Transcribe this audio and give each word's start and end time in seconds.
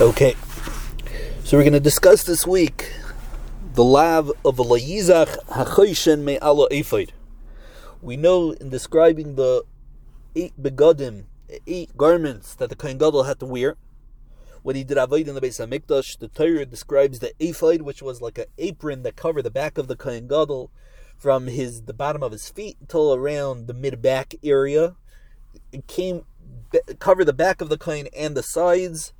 Okay, 0.00 0.34
so 1.44 1.58
we're 1.58 1.64
going 1.64 1.74
to 1.74 1.78
discuss 1.80 2.24
this 2.24 2.46
week 2.46 2.90
the 3.74 3.84
lav 3.84 4.32
of 4.42 4.56
layizach 4.56 5.36
hachoishen 5.48 6.20
me 6.20 6.38
ala 6.42 6.66
ephod. 6.70 7.12
We 8.00 8.16
know 8.16 8.52
in 8.52 8.70
describing 8.70 9.36
the 9.36 9.64
eight 10.34 10.54
begadim, 10.60 11.26
eight 11.66 11.94
garments 11.94 12.54
that 12.54 12.70
the 12.70 12.74
kohen 12.74 12.96
gadol 12.96 13.24
had 13.24 13.38
to 13.40 13.46
wear 13.46 13.76
when 14.62 14.76
he 14.76 14.82
did 14.82 14.96
avoid 14.96 15.28
in 15.28 15.34
the 15.34 15.42
Beis 15.42 15.60
Hamikdash. 15.60 16.18
The 16.18 16.28
Torah 16.28 16.64
describes 16.64 17.18
the 17.18 17.34
ephod, 17.38 17.82
which 17.82 18.00
was 18.00 18.22
like 18.22 18.38
an 18.38 18.46
apron 18.56 19.02
that 19.02 19.14
covered 19.14 19.42
the 19.42 19.50
back 19.50 19.76
of 19.76 19.88
the 19.88 19.96
kohen 19.96 20.26
gadol 20.26 20.70
from 21.18 21.48
his 21.48 21.82
the 21.82 21.92
bottom 21.92 22.22
of 22.22 22.32
his 22.32 22.48
feet 22.48 22.78
until 22.80 23.14
around 23.14 23.66
the 23.66 23.74
mid 23.74 24.00
back 24.00 24.34
area. 24.42 24.96
It 25.70 25.86
came 25.86 26.24
cover 26.98 27.26
the 27.26 27.34
back 27.34 27.60
of 27.60 27.68
the 27.68 27.78
kohen 27.78 28.08
and 28.16 28.34
the 28.34 28.42
sides 28.42 29.12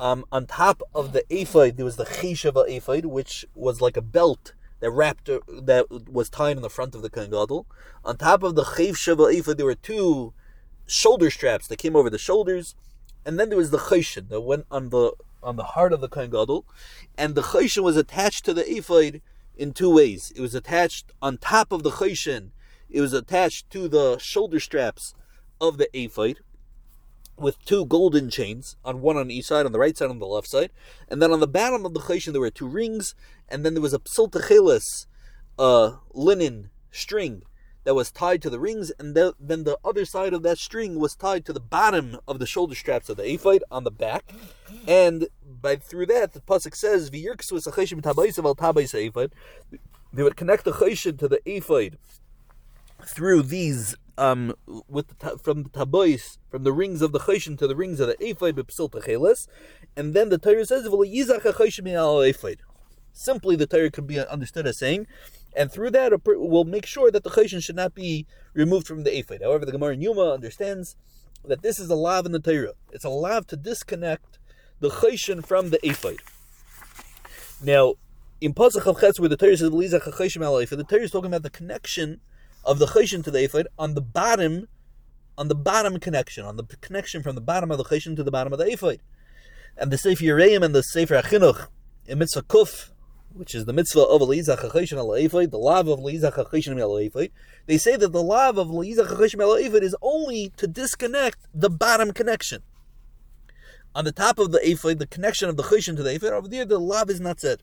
um, 0.00 0.24
on 0.30 0.46
top 0.46 0.82
of 0.94 1.12
the 1.12 1.24
ephod, 1.28 1.76
there 1.76 1.84
was 1.84 1.96
the 1.96 2.04
cheshava 2.04 2.68
ephod, 2.68 3.04
which 3.04 3.44
was 3.54 3.80
like 3.80 3.96
a 3.96 4.02
belt 4.02 4.52
that 4.80 4.90
wrapped 4.90 5.28
uh, 5.28 5.40
that 5.48 5.86
was 6.08 6.30
tied 6.30 6.56
in 6.56 6.62
the 6.62 6.70
front 6.70 6.94
of 6.94 7.02
the 7.02 7.10
kohen. 7.10 7.34
On 8.04 8.16
top 8.16 8.42
of 8.42 8.54
the 8.54 8.64
cheshava 8.64 9.32
ephod, 9.32 9.56
there 9.56 9.66
were 9.66 9.74
two 9.74 10.32
shoulder 10.86 11.30
straps 11.30 11.66
that 11.68 11.78
came 11.78 11.96
over 11.96 12.08
the 12.08 12.18
shoulders, 12.18 12.76
and 13.26 13.38
then 13.38 13.48
there 13.48 13.58
was 13.58 13.70
the 13.70 13.78
cheshin 13.78 14.28
that 14.28 14.40
went 14.40 14.66
on 14.70 14.90
the 14.90 15.12
on 15.42 15.56
the 15.56 15.64
heart 15.64 15.92
of 15.92 16.00
the 16.00 16.08
kohen 16.08 16.32
and 17.16 17.34
the 17.34 17.42
cheshin 17.42 17.82
was 17.82 17.96
attached 17.96 18.44
to 18.44 18.54
the 18.54 18.68
ephod 18.68 19.20
in 19.56 19.72
two 19.72 19.92
ways. 19.92 20.32
It 20.34 20.40
was 20.40 20.54
attached 20.54 21.12
on 21.20 21.38
top 21.38 21.72
of 21.72 21.82
the 21.82 21.90
cheshin. 21.90 22.50
It 22.88 23.00
was 23.00 23.12
attached 23.12 23.70
to 23.70 23.88
the 23.88 24.18
shoulder 24.18 24.60
straps 24.60 25.14
of 25.60 25.78
the 25.78 25.88
ephod 25.92 26.38
with 27.38 27.64
two 27.64 27.86
golden 27.86 28.30
chains 28.30 28.76
on 28.84 29.00
one 29.00 29.16
on 29.16 29.30
each 29.30 29.46
side, 29.46 29.66
on 29.66 29.72
the 29.72 29.78
right 29.78 29.96
side, 29.96 30.10
on 30.10 30.18
the 30.18 30.26
left 30.26 30.48
side, 30.48 30.70
and 31.08 31.22
then 31.22 31.32
on 31.32 31.40
the 31.40 31.46
bottom 31.46 31.84
of 31.84 31.94
the 31.94 32.00
cheshin 32.00 32.32
there 32.32 32.40
were 32.40 32.50
two 32.50 32.68
rings, 32.68 33.14
and 33.48 33.64
then 33.64 33.74
there 33.74 33.82
was 33.82 33.94
a 33.94 33.98
psiltachelis, 33.98 35.06
uh, 35.58 35.96
linen 36.12 36.70
string 36.90 37.42
that 37.84 37.94
was 37.94 38.10
tied 38.10 38.42
to 38.42 38.50
the 38.50 38.60
rings, 38.60 38.92
and 38.98 39.16
then 39.16 39.64
the 39.64 39.78
other 39.84 40.04
side 40.04 40.34
of 40.34 40.42
that 40.42 40.58
string 40.58 40.98
was 40.98 41.14
tied 41.14 41.46
to 41.46 41.52
the 41.52 41.60
bottom 41.60 42.18
of 42.26 42.38
the 42.38 42.46
shoulder 42.46 42.74
straps 42.74 43.08
of 43.08 43.16
the 43.16 43.32
ephod 43.32 43.62
on 43.70 43.84
the 43.84 43.90
back, 43.90 44.30
and 44.86 45.28
by 45.60 45.76
through 45.76 46.06
that 46.06 46.32
the 46.32 46.40
pasuk 46.40 46.74
says 46.74 47.10
v'yirksu 47.10 47.66
cheshin 47.72 48.04
al 48.04 49.28
They 50.12 50.22
would 50.22 50.36
connect 50.36 50.64
the 50.64 50.72
cheshin 50.72 51.18
to 51.18 51.28
the 51.28 51.40
ephod 51.46 51.98
through 53.06 53.42
these 53.42 53.96
um, 54.18 54.52
with 54.88 55.18
the, 55.18 55.38
from 55.38 55.62
the 55.62 55.70
tabois, 55.70 56.38
from 56.50 56.64
the 56.64 56.72
rings 56.72 57.00
of 57.00 57.12
the 57.12 57.20
choshen 57.20 57.56
to 57.56 57.66
the 57.66 57.76
rings 57.76 58.00
of 58.00 58.08
the 58.08 58.16
ephod 58.22 58.56
b'psil 58.56 58.90
techeles, 58.90 59.46
and 59.96 60.12
then 60.12 60.28
the 60.28 60.38
Torah 60.38 60.66
says 60.66 60.84
ephod. 62.20 62.56
Simply, 63.12 63.56
the 63.56 63.66
Torah 63.66 63.90
could 63.90 64.06
be 64.06 64.18
understood 64.18 64.66
as 64.66 64.78
saying, 64.78 65.06
and 65.56 65.72
through 65.72 65.90
that 65.92 66.12
we'll 66.26 66.64
make 66.64 66.84
sure 66.84 67.10
that 67.10 67.24
the 67.24 67.30
choshen 67.30 67.62
should 67.62 67.76
not 67.76 67.94
be 67.94 68.26
removed 68.54 68.86
from 68.86 69.04
the 69.04 69.16
ephod. 69.16 69.40
However, 69.42 69.64
the 69.64 69.72
Gemara 69.72 69.94
in 69.94 70.02
Yuma 70.02 70.32
understands 70.32 70.96
that 71.44 71.62
this 71.62 71.78
is 71.78 71.88
a 71.88 71.94
in 72.26 72.32
the 72.32 72.40
Torah. 72.40 72.74
It's 72.92 73.04
a 73.04 73.08
to 73.46 73.56
disconnect 73.56 74.38
the 74.80 74.90
choshen 74.90 75.46
from 75.46 75.70
the 75.70 75.84
ephod. 75.86 76.18
Now, 77.62 77.94
in 78.40 78.54
Pasach 78.54 78.86
of 78.86 79.00
Ches, 79.00 79.18
where 79.18 79.28
the 79.28 79.36
Torah 79.36 79.56
says 79.56 79.70
the 80.76 80.84
Torah 80.84 81.02
is 81.02 81.10
talking 81.10 81.26
about 81.26 81.42
the 81.42 81.50
connection 81.50 82.20
of 82.64 82.78
the 82.78 82.86
cheshin 82.86 83.22
to 83.24 83.30
the 83.30 83.44
ephod 83.44 83.68
on 83.78 83.94
the 83.94 84.00
bottom, 84.00 84.68
on 85.36 85.48
the 85.48 85.54
bottom 85.54 85.98
connection, 85.98 86.44
on 86.44 86.56
the 86.56 86.64
connection 86.80 87.22
from 87.22 87.34
the 87.34 87.40
bottom 87.40 87.70
of 87.70 87.78
the 87.78 87.84
cheshin 87.84 88.16
to 88.16 88.22
the 88.22 88.30
bottom 88.30 88.52
of 88.52 88.58
the 88.58 88.66
ephod. 88.66 88.98
And 89.76 89.90
the 89.90 89.98
Sefer 89.98 90.24
Yereim 90.24 90.64
and 90.64 90.74
the 90.74 90.82
Sefer 90.82 91.14
Achinuch 91.14 91.68
in 92.06 92.18
Mitzvah 92.18 92.42
Kuf, 92.42 92.90
which 93.32 93.54
is 93.54 93.64
the 93.66 93.72
mitzvah 93.72 94.00
of 94.00 94.20
Elizach 94.20 94.58
HaCheshin 94.58 94.96
al 94.96 95.12
the 95.12 95.58
lav 95.58 95.86
of 95.86 96.00
Elizach 96.00 96.34
HaCheshin 96.34 96.80
al 96.80 97.28
they 97.66 97.78
say 97.78 97.96
that 97.96 98.12
the 98.12 98.22
lav 98.22 98.58
of 98.58 98.68
Elizach 98.68 99.08
HaCheshin 99.08 99.40
al 99.40 99.54
is 99.54 99.94
only 100.02 100.52
to 100.56 100.66
disconnect 100.66 101.38
the 101.54 101.70
bottom 101.70 102.12
connection. 102.12 102.62
On 103.94 104.04
the 104.04 104.12
top 104.12 104.38
of 104.38 104.52
the 104.52 104.60
ephod, 104.68 104.98
the 104.98 105.06
connection 105.06 105.48
of 105.48 105.56
the 105.56 105.62
cheshin 105.62 105.96
to 105.96 106.02
the 106.02 106.14
ephod, 106.14 106.32
over 106.32 106.48
there 106.48 106.64
the 106.64 106.78
lav 106.78 107.10
is 107.10 107.20
not 107.20 107.40
said. 107.40 107.62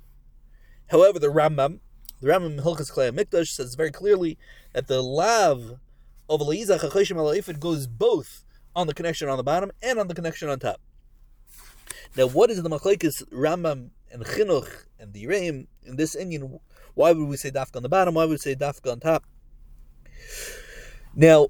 However, 0.88 1.20
the 1.20 1.32
Rambam 1.32 1.80
the 2.22 2.28
Rambam 2.28 2.62
Hilchas 2.62 2.92
Klei 2.92 3.12
Mikdash 3.12 3.50
says 3.50 3.76
very 3.76 3.92
clearly 3.92 4.38
that 4.74 4.88
the 4.88 5.02
lav 5.02 5.80
of 6.30 6.42
Elizah 6.42 6.80
Chachoshim 6.80 7.18
Al 7.18 7.54
goes 7.60 7.88
both 7.88 8.44
on 8.76 8.88
the 8.88 8.94
connection 8.94 9.30
on 9.30 9.38
the 9.38 9.44
bottom 9.44 9.72
and 9.82 10.00
on 10.00 10.08
the 10.08 10.16
connection 10.16 10.50
on 10.50 10.60
top. 10.60 10.82
Now, 12.16 12.28
what 12.28 12.50
is 12.50 12.62
the 12.64 12.70
machlekes 12.70 13.24
Rambam 13.30 13.90
and 14.12 14.24
Chinuch 14.24 14.86
and 15.00 15.14
the 15.14 15.26
Yereim 15.26 15.68
in 15.84 15.98
this 15.98 16.16
Indian? 16.16 16.60
Why 16.94 17.12
would 17.12 17.28
we 17.28 17.38
say 17.38 17.52
dafka 17.52 17.76
on 17.78 17.84
the 17.84 17.90
bottom? 17.90 18.16
Why 18.16 18.24
would 18.24 18.32
we 18.32 18.38
say 18.38 18.56
dafka 18.56 18.92
on 18.92 19.00
top? 19.00 19.26
Now, 21.14 21.48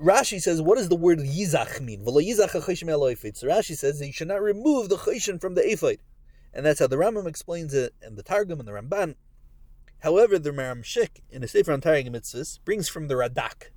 Rashi 0.00 0.40
says, 0.40 0.62
what 0.62 0.76
does 0.76 0.88
the 0.88 0.96
word 0.96 1.18
yizach 1.18 1.80
mean? 1.80 2.04
So 2.04 2.12
Rashi 2.12 3.76
says 3.76 3.98
that 3.98 4.06
you 4.06 4.12
should 4.12 4.28
not 4.28 4.42
remove 4.42 4.88
the 4.88 4.96
choshen 4.96 5.40
from 5.40 5.54
the 5.54 5.62
ephod. 5.62 5.98
And 6.52 6.64
that's 6.64 6.80
how 6.80 6.86
the 6.86 6.96
Rambam 6.96 7.26
explains 7.26 7.74
it, 7.74 7.94
and 8.00 8.16
the 8.16 8.22
Targum 8.22 8.58
and 8.58 8.68
the 8.68 8.72
Ramban. 8.72 9.14
However, 10.00 10.38
the 10.38 10.50
Maramshik 10.50 11.22
in 11.30 11.42
the 11.42 11.48
Sefer 11.48 11.72
on 11.72 11.80
Mitzvahs 11.80 12.60
brings 12.64 12.88
from 12.88 13.08
the 13.08 13.14
Radak. 13.14 13.70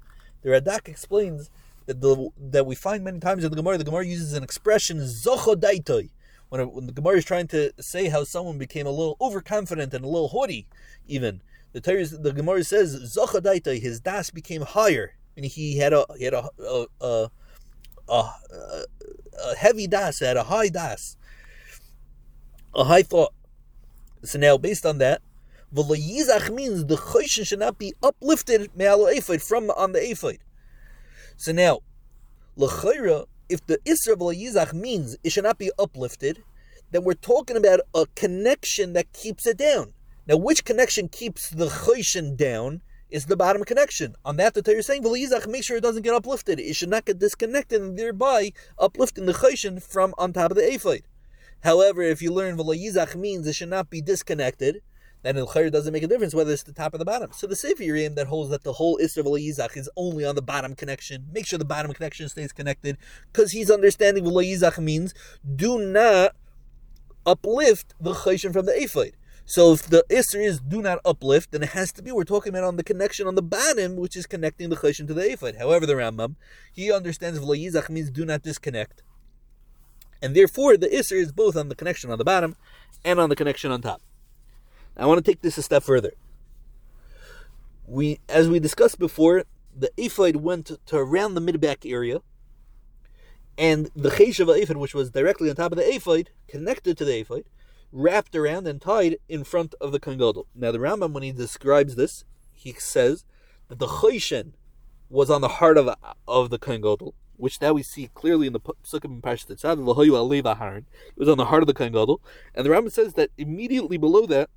The 0.44 0.50
Radak 0.50 0.88
explains 0.88 1.50
that 1.88 2.02
the 2.02 2.30
that 2.38 2.66
we 2.66 2.76
find 2.76 3.04
many 3.04 3.20
times 3.20 3.44
in 3.44 3.50
the 3.50 3.56
Gemara. 3.56 3.78
The 3.78 3.84
Gemara 3.84 4.06
uses 4.06 4.34
an 4.34 4.44
expression 4.44 5.00
"zochodaitoi" 5.00 6.10
when, 6.50 6.62
when 6.72 6.86
the 6.86 6.94
Gemara 6.94 7.18
is 7.18 7.26
trying 7.26 7.48
to 7.48 7.72
say 7.80 8.10
how 8.10 8.24
someone 8.24 8.58
became 8.58 8.86
a 8.86 8.92
little 8.92 9.18
overconfident 9.20 9.94
and 9.94 10.06
a 10.06 10.08
little 10.08 10.30
haughty. 10.30 10.68
Even 11.08 11.42
the 11.74 11.82
Torah, 11.82 12.06
the 12.06 12.34
Gemara 12.34 12.64
says 12.64 13.16
"zochodaitoi," 13.16 13.82
his 13.82 14.00
das 14.00 14.30
became 14.30 14.62
higher, 14.62 15.16
and 15.36 15.46
he 15.46 15.78
had 15.78 15.94
a 15.94 16.06
he 16.18 16.26
had 16.26 16.34
a 16.36 16.50
a, 16.60 16.86
a, 17.02 17.32
a, 18.10 18.30
a 19.44 19.56
heavy 19.58 19.88
das, 19.88 20.20
had 20.20 20.38
a 20.38 20.44
high 20.44 20.70
das, 20.70 21.18
a 22.76 22.84
high 22.84 23.04
thought. 23.04 23.34
So 24.24 24.38
now, 24.38 24.58
based 24.58 24.86
on 24.86 25.00
that, 25.00 25.22
V'layizach 25.74 26.54
means 26.54 26.86
the 26.86 26.98
choshen 26.98 27.48
should 27.48 27.60
not 27.60 27.78
be 27.78 27.94
uplifted 28.04 28.70
me'alo 28.76 29.06
ephod 29.06 29.42
from 29.42 29.70
on 29.72 29.94
the 29.94 30.00
ephod. 30.00 30.38
So 31.38 31.54
now, 31.54 31.80
l'chayra, 32.58 33.26
if 33.48 33.66
the 33.66 33.78
isra 33.86 34.16
v'layizach 34.16 34.74
means 34.74 35.18
it 35.24 35.32
should 35.32 35.46
not 35.46 35.58
be 35.58 35.72
uplifted, 35.80 36.44
then 36.92 37.06
we're 37.06 37.14
talking 37.14 37.56
about 37.56 37.80
a 37.96 38.06
connection 38.16 38.92
that 38.94 39.14
keeps 39.14 39.48
it 39.48 39.58
down. 39.58 39.94
Now, 40.28 40.36
which 40.36 40.66
connection 40.66 41.08
keeps 41.08 41.50
the 41.50 41.68
choshen 41.68 42.36
down 42.36 42.82
is 43.10 43.26
the 43.26 43.38
bottom 43.38 43.64
connection. 43.64 44.16
On 44.26 44.36
that, 44.38 44.54
the 44.54 44.62
Torah 44.62 44.78
is 44.78 44.88
saying, 44.88 45.04
v'layizach, 45.04 45.48
make 45.48 45.64
sure 45.64 45.78
it 45.78 45.84
doesn't 45.84 46.04
get 46.04 46.14
uplifted. 46.14 46.60
It 46.60 46.76
should 46.76 46.90
not 46.90 47.06
get 47.06 47.20
disconnected 47.20 47.82
and 47.82 47.98
thereby 47.98 48.52
uplifting 48.78 49.26
the 49.26 49.34
choshen 49.34 49.82
from 49.82 50.14
on 50.18 50.34
top 50.34 50.52
of 50.52 50.58
the 50.58 50.74
ephod. 50.74 51.02
However, 51.64 52.02
if 52.02 52.22
you 52.22 52.34
learn 52.34 52.58
v'layizach 52.58 53.16
means 53.16 53.48
it 53.48 53.56
should 53.56 53.70
not 53.70 53.90
be 53.90 54.02
disconnected, 54.02 54.82
then 55.24 55.36
the 55.36 55.46
Chayr 55.46 55.72
doesn't 55.72 55.94
make 55.94 56.04
a 56.04 56.08
difference 56.08 56.34
whether 56.34 56.52
it's 56.52 56.64
the 56.64 56.74
top 56.74 56.94
or 56.94 56.98
the 56.98 57.06
bottom. 57.06 57.32
So 57.34 57.48
the 57.48 57.56
Sefer 57.56 57.84
that 57.84 58.28
holds 58.28 58.50
that 58.50 58.64
the 58.64 58.74
whole 58.74 58.98
Isra 58.98 59.24
Yizach 59.24 59.78
is 59.78 59.90
only 59.96 60.26
on 60.26 60.36
the 60.36 60.42
bottom 60.42 60.76
connection. 60.76 61.28
Make 61.32 61.46
sure 61.46 61.60
the 61.60 61.66
bottom 61.66 61.94
connection 61.94 62.28
stays 62.30 62.52
connected 62.52 62.98
because 63.32 63.52
he's 63.52 63.70
understanding 63.70 64.24
what 64.26 64.46
Yizach 64.46 64.80
means. 64.80 65.14
Do 65.56 65.80
not 65.80 66.36
uplift 67.26 67.94
the 68.00 68.14
Chayshin 68.14 68.52
from 68.52 68.66
the 68.66 68.74
Ephod. 68.74 69.12
So 69.46 69.74
if 69.74 69.84
the 69.88 70.06
Isra 70.10 70.46
is 70.46 70.60
do 70.60 70.82
not 70.82 71.00
uplift, 71.04 71.52
then 71.52 71.64
it 71.64 71.70
has 71.70 71.92
to 71.94 72.02
be, 72.02 72.12
we're 72.12 72.24
talking 72.24 72.52
about 72.52 72.64
on 72.64 72.78
the 72.78 72.84
connection 72.84 73.28
on 73.28 73.36
the 73.36 73.42
bottom, 73.42 73.98
which 73.98 74.16
is 74.16 74.26
connecting 74.26 74.70
the 74.70 74.78
Chayshin 74.78 75.08
to 75.08 75.14
the 75.14 75.32
Ephod. 75.32 75.58
However, 75.58 75.86
the 75.86 75.94
Rambam, 75.94 76.36
he 76.74 76.92
understands 76.92 77.40
Yizach 77.40 77.90
means 77.90 78.10
do 78.10 78.26
not 78.26 78.44
disconnect. 78.44 79.04
And 80.22 80.36
therefore, 80.36 80.78
the 80.78 80.88
Isra 80.88 81.18
is 81.18 81.32
both 81.32 81.56
on 81.56 81.70
the 81.70 81.76
connection 81.76 82.12
on 82.12 82.18
the 82.18 82.24
bottom 82.24 82.56
and 83.04 83.20
on 83.20 83.30
the 83.30 83.36
connection 83.36 83.72
on 83.72 83.82
top. 83.82 84.02
I 84.98 85.06
want 85.06 85.24
to 85.24 85.32
take 85.32 85.42
this 85.42 85.58
a 85.58 85.64
step 85.64 85.84
further. 85.84 86.14
We, 87.88 88.20
as 88.30 88.50
we 88.50 88.60
discussed 88.60 89.00
before, 89.00 89.44
the 89.78 89.92
ephod 89.98 90.38
went 90.38 90.72
to 90.86 90.98
around 90.98 91.34
the 91.34 91.42
mid-back 91.42 91.86
area, 91.86 92.22
and 93.58 93.90
the 93.96 94.10
cheshav 94.10 94.62
ephod, 94.62 94.78
which 94.78 94.94
was 94.94 95.12
directly 95.12 95.50
on 95.50 95.56
top 95.56 95.72
of 95.72 95.78
the 95.78 95.94
ephod, 95.94 96.30
connected 96.48 96.98
to 96.98 97.06
the 97.06 97.20
ephod, 97.20 97.44
wrapped 97.92 98.36
around 98.36 98.68
and 98.68 98.82
tied 98.82 99.18
in 99.28 99.44
front 99.44 99.76
of 99.82 99.92
the 99.92 100.00
kangodel. 100.00 100.46
Now, 100.56 100.72
the 100.72 100.80
Rambam, 100.80 101.12
when 101.12 101.24
he 101.24 101.32
describes 101.32 101.96
this, 101.96 102.24
he 102.54 102.74
says 102.74 103.26
that 103.68 103.80
the 103.80 103.88
choshen 103.88 104.54
was 105.10 105.30
on 105.30 105.42
the 105.42 105.48
heart 105.48 105.78
of 105.78 105.94
of 106.28 106.50
the 106.50 106.60
kangodel, 106.60 107.14
which 107.36 107.60
now 107.60 107.74
we 107.74 107.84
see 107.84 108.10
clearly 108.14 108.48
in 108.48 108.54
the 108.54 108.60
Sukkim 108.60 109.06
and 109.06 109.24
Parashat 109.24 109.62
Tzav, 109.62 109.78
It 109.78 111.18
was 111.18 111.28
on 111.28 111.38
the 111.38 111.46
heart 111.46 111.64
of 111.64 111.68
the 111.68 111.74
kangodel, 111.74 112.20
and 112.56 112.66
the 112.66 112.70
Rambam 112.70 112.92
says 112.92 113.14
that 113.16 113.32
immediately 113.38 113.98
below 113.98 114.26
that 114.28 114.50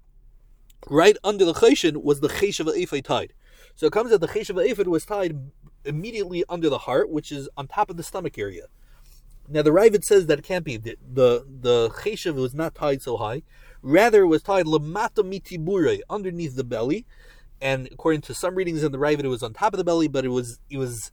right 0.89 1.17
under 1.25 1.45
the 1.45 1.55
cheshin 1.55 2.03
was 2.03 2.21
the 2.21 2.29
cheshav 2.29 2.69
ephod 2.77 3.05
tied. 3.05 3.33
So 3.75 3.87
it 3.87 3.93
comes 3.93 4.11
that 4.11 4.21
the 4.21 4.29
cheshav 4.29 4.65
ephod 4.71 4.89
was 4.89 5.05
tied 5.05 5.39
immediately 5.85 6.45
under 6.49 6.69
the 6.69 6.79
heart, 6.79 7.11
which 7.11 7.33
is 7.33 7.49
on 7.57 7.67
top 7.67 7.91
of 7.91 7.97
the 7.97 8.03
stomach 8.03 8.39
area. 8.39 8.67
Now 9.49 9.63
the 9.63 9.71
Ravid 9.71 10.05
says 10.05 10.27
that 10.27 10.39
it 10.39 10.45
can't 10.45 10.65
be. 10.65 10.77
The 10.77 10.97
the, 11.13 11.47
the 11.49 11.91
cheshav 11.91 12.35
was 12.35 12.55
not 12.55 12.75
tied 12.75 13.03
so 13.03 13.17
high. 13.17 13.43
Rather, 13.83 14.23
it 14.23 14.29
was 14.29 14.43
tied 14.43 14.65
lamata 14.67 15.23
mitibure, 15.23 16.01
underneath 16.09 16.57
the 16.57 16.65
belly. 16.65 17.05
And 17.61 17.89
according 17.93 18.23
to 18.23 18.35
some 18.35 18.55
readings 18.55 18.83
in 18.83 18.93
the 18.93 18.99
Ravid, 18.99 19.25
it 19.25 19.29
was 19.29 19.43
on 19.43 19.53
top 19.53 19.75
of 19.75 19.79
the 19.79 19.85
belly, 19.85 20.09
but 20.09 20.25
it 20.25 20.29
was 20.29 20.61
it 20.71 20.79
was 20.79 21.13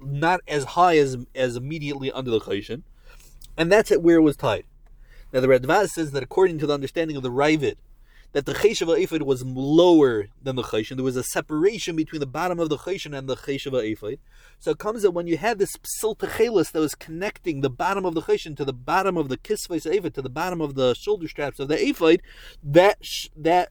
not 0.00 0.40
as 0.48 0.64
high 0.64 0.96
as 0.96 1.16
as 1.34 1.56
immediately 1.56 2.10
under 2.10 2.30
the 2.30 2.40
cheshav. 2.40 2.82
And 3.56 3.70
that's 3.70 3.90
at 3.90 4.02
where 4.02 4.16
it 4.16 4.22
was 4.22 4.36
tied. 4.36 4.64
Now 5.32 5.40
the 5.40 5.48
Radvaz 5.48 5.90
says 5.90 6.12
that 6.12 6.22
according 6.22 6.58
to 6.60 6.66
the 6.66 6.72
understanding 6.72 7.16
of 7.16 7.22
the 7.22 7.30
Ravid, 7.30 7.74
that 8.32 8.44
the 8.44 8.54
Cheshav 8.54 8.88
Ephod 9.02 9.22
was 9.22 9.42
lower 9.44 10.28
than 10.42 10.56
the 10.56 10.62
Cheshin. 10.62 10.96
There 10.96 11.04
was 11.04 11.16
a 11.16 11.22
separation 11.22 11.96
between 11.96 12.20
the 12.20 12.26
bottom 12.26 12.60
of 12.60 12.68
the 12.68 12.76
Cheshin 12.76 13.16
and 13.16 13.28
the 13.28 13.36
Cheshav 13.36 13.72
Ephod. 13.72 14.18
So 14.58 14.72
it 14.72 14.78
comes 14.78 15.02
that 15.02 15.12
when 15.12 15.26
you 15.26 15.38
had 15.38 15.58
this 15.58 15.76
Psiltechelis 16.02 16.72
that 16.72 16.80
was 16.80 16.94
connecting 16.94 17.60
the 17.60 17.70
bottom 17.70 18.04
of 18.04 18.14
the 18.14 18.22
Cheshin 18.22 18.56
to 18.56 18.64
the 18.64 18.72
bottom 18.72 19.16
of 19.16 19.28
the 19.28 19.38
Kisvais 19.38 19.86
Ephod, 19.86 20.14
to 20.14 20.22
the 20.22 20.28
bottom 20.28 20.60
of 20.60 20.74
the 20.74 20.94
shoulder 20.94 21.28
straps 21.28 21.58
of 21.58 21.68
the 21.68 21.76
Ephod, 21.76 22.20
that, 22.62 22.98
that 23.36 23.70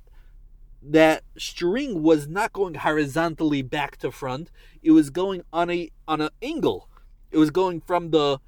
that 0.82 1.24
string 1.38 2.02
was 2.02 2.28
not 2.28 2.54
going 2.54 2.76
horizontally 2.76 3.62
back 3.62 3.98
to 3.98 4.12
front. 4.12 4.50
It 4.82 4.92
was 4.92 5.10
going 5.10 5.44
on 5.52 5.70
a 5.70 5.92
on 6.08 6.22
an 6.22 6.30
angle. 6.42 6.88
It 7.32 7.38
was 7.38 7.52
going 7.52 7.82
from 7.82 8.12
the 8.12 8.40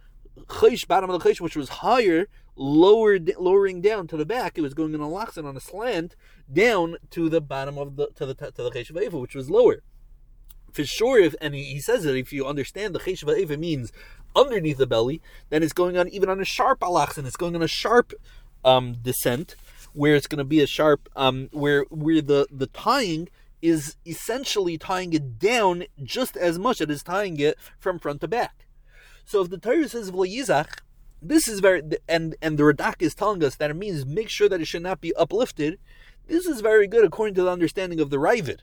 chaysh, 0.45 0.87
bottom 0.87 1.09
of 1.09 1.21
the 1.21 1.29
chaysh, 1.29 1.41
which 1.41 1.55
was 1.55 1.69
higher, 1.69 2.27
lowered, 2.59 3.31
lowering 3.39 3.79
down 3.79 4.05
to 4.07 4.17
the 4.17 4.25
back. 4.25 4.57
It 4.57 4.61
was 4.61 4.73
going 4.73 4.93
in 4.93 4.99
a 4.99 5.07
loxen 5.07 5.45
on 5.45 5.55
a 5.55 5.61
slant 5.61 6.15
down 6.51 6.97
to 7.11 7.29
the 7.29 7.41
bottom 7.41 7.77
of 7.77 7.95
the 7.95 8.09
to 8.15 8.25
the 8.25 8.35
to 8.35 8.51
the 8.51 8.69
chaysh 8.69 8.89
of 8.89 9.13
which 9.13 9.33
was 9.33 9.49
lower. 9.49 9.81
For 10.73 10.83
sure, 10.83 11.19
if 11.19 11.33
and 11.41 11.55
he 11.55 11.79
says 11.79 12.03
that 12.03 12.15
if 12.15 12.31
you 12.31 12.45
understand 12.45 12.93
the 12.93 12.99
chaysh 12.99 13.23
of 13.23 13.59
means 13.59 13.91
underneath 14.35 14.77
the 14.77 14.85
belly, 14.85 15.21
then 15.49 15.63
it's 15.63 15.73
going 15.73 15.97
on 15.97 16.09
even 16.09 16.29
on 16.29 16.41
a 16.41 16.45
sharp 16.45 16.81
alaxen. 16.81 17.25
It's 17.25 17.37
going 17.37 17.55
on 17.55 17.63
a 17.63 17.67
sharp 17.67 18.13
um, 18.63 18.97
descent 19.01 19.55
where 19.93 20.15
it's 20.15 20.27
going 20.27 20.37
to 20.37 20.43
be 20.43 20.59
a 20.59 20.67
sharp 20.67 21.09
um, 21.15 21.49
where 21.51 21.85
where 21.89 22.21
the 22.21 22.45
the 22.51 22.67
tying 22.67 23.29
is 23.61 23.95
essentially 24.05 24.77
tying 24.77 25.13
it 25.13 25.39
down 25.39 25.85
just 26.03 26.37
as 26.37 26.59
much 26.59 26.77
as 26.77 26.89
it 26.89 26.91
is 26.91 27.03
tying 27.03 27.39
it 27.39 27.57
from 27.77 27.99
front 27.99 28.21
to 28.21 28.27
back. 28.27 28.65
So 29.25 29.41
if 29.41 29.49
the 29.49 29.57
Torah 29.57 29.87
says 29.89 30.11
v'layizach, 30.11 30.79
this 31.21 31.47
is 31.47 31.59
very 31.59 31.81
and 32.07 32.35
and 32.41 32.57
the 32.57 32.63
Radak 32.63 33.01
is 33.01 33.15
telling 33.15 33.43
us 33.43 33.55
that 33.55 33.71
it 33.71 33.75
means 33.75 34.05
make 34.05 34.29
sure 34.29 34.49
that 34.49 34.61
it 34.61 34.65
should 34.65 34.83
not 34.83 35.01
be 35.01 35.13
uplifted. 35.15 35.79
This 36.27 36.45
is 36.45 36.61
very 36.61 36.87
good 36.87 37.03
according 37.05 37.35
to 37.35 37.43
the 37.43 37.51
understanding 37.51 37.99
of 37.99 38.09
the 38.09 38.17
Ravid, 38.17 38.59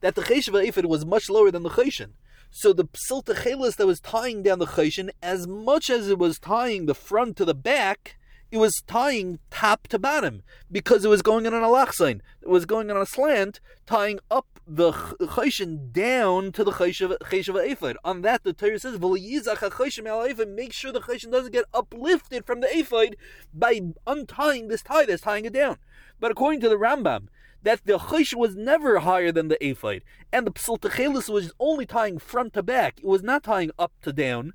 that 0.00 0.14
the 0.14 0.22
Cheshiva 0.22 0.66
Ifid 0.66 0.86
was 0.86 1.06
much 1.06 1.30
lower 1.30 1.50
than 1.50 1.62
the 1.62 1.70
Cheshin. 1.70 2.12
So 2.50 2.72
the 2.72 2.84
Psilta 2.84 3.34
Chelis 3.34 3.76
that 3.76 3.86
was 3.86 4.00
tying 4.00 4.42
down 4.42 4.58
the 4.58 4.66
Cheshin, 4.66 5.10
as 5.22 5.46
much 5.46 5.90
as 5.90 6.08
it 6.08 6.18
was 6.18 6.38
tying 6.38 6.86
the 6.86 6.94
front 6.94 7.36
to 7.38 7.44
the 7.44 7.54
back, 7.54 8.16
it 8.50 8.58
was 8.58 8.82
tying 8.86 9.40
top 9.50 9.88
to 9.88 9.98
bottom 9.98 10.42
because 10.70 11.04
it 11.04 11.08
was 11.08 11.22
going 11.22 11.46
on 11.46 11.54
an 11.54 11.62
alachsain. 11.62 12.22
It 12.40 12.48
was 12.48 12.64
going 12.64 12.90
on 12.90 12.96
a 12.96 13.06
slant, 13.06 13.60
tying 13.86 14.20
up 14.30 14.55
the 14.66 14.92
chayshin 14.92 15.92
down 15.92 16.50
to 16.52 16.64
the 16.64 16.72
chayshav 16.72 17.70
ephod. 17.70 17.96
On 18.04 18.22
that, 18.22 18.42
the 18.42 18.52
Torah 18.52 18.78
says, 18.78 18.98
make 18.98 20.72
sure 20.72 20.92
the 20.92 21.00
chayshin 21.00 21.30
doesn't 21.30 21.52
get 21.52 21.66
uplifted 21.72 22.44
from 22.44 22.60
the 22.60 22.76
ephod 22.76 23.16
by 23.54 23.80
untying 24.06 24.68
this 24.68 24.82
tie 24.82 25.06
that's 25.06 25.22
tying 25.22 25.44
it 25.44 25.52
down. 25.52 25.76
But 26.18 26.32
according 26.32 26.60
to 26.62 26.68
the 26.68 26.78
Rambam, 26.78 27.28
that 27.62 27.84
the 27.84 27.98
chaysh 27.98 28.34
was 28.34 28.56
never 28.56 29.00
higher 29.00 29.32
than 29.32 29.48
the 29.48 29.64
ephod, 29.64 30.02
and 30.32 30.46
the 30.46 30.52
psiltachelis 30.52 31.28
was 31.28 31.52
only 31.58 31.86
tying 31.86 32.18
front 32.18 32.52
to 32.54 32.62
back. 32.62 32.98
It 32.98 33.06
was 33.06 33.22
not 33.22 33.42
tying 33.42 33.70
up 33.78 33.92
to 34.02 34.12
down. 34.12 34.52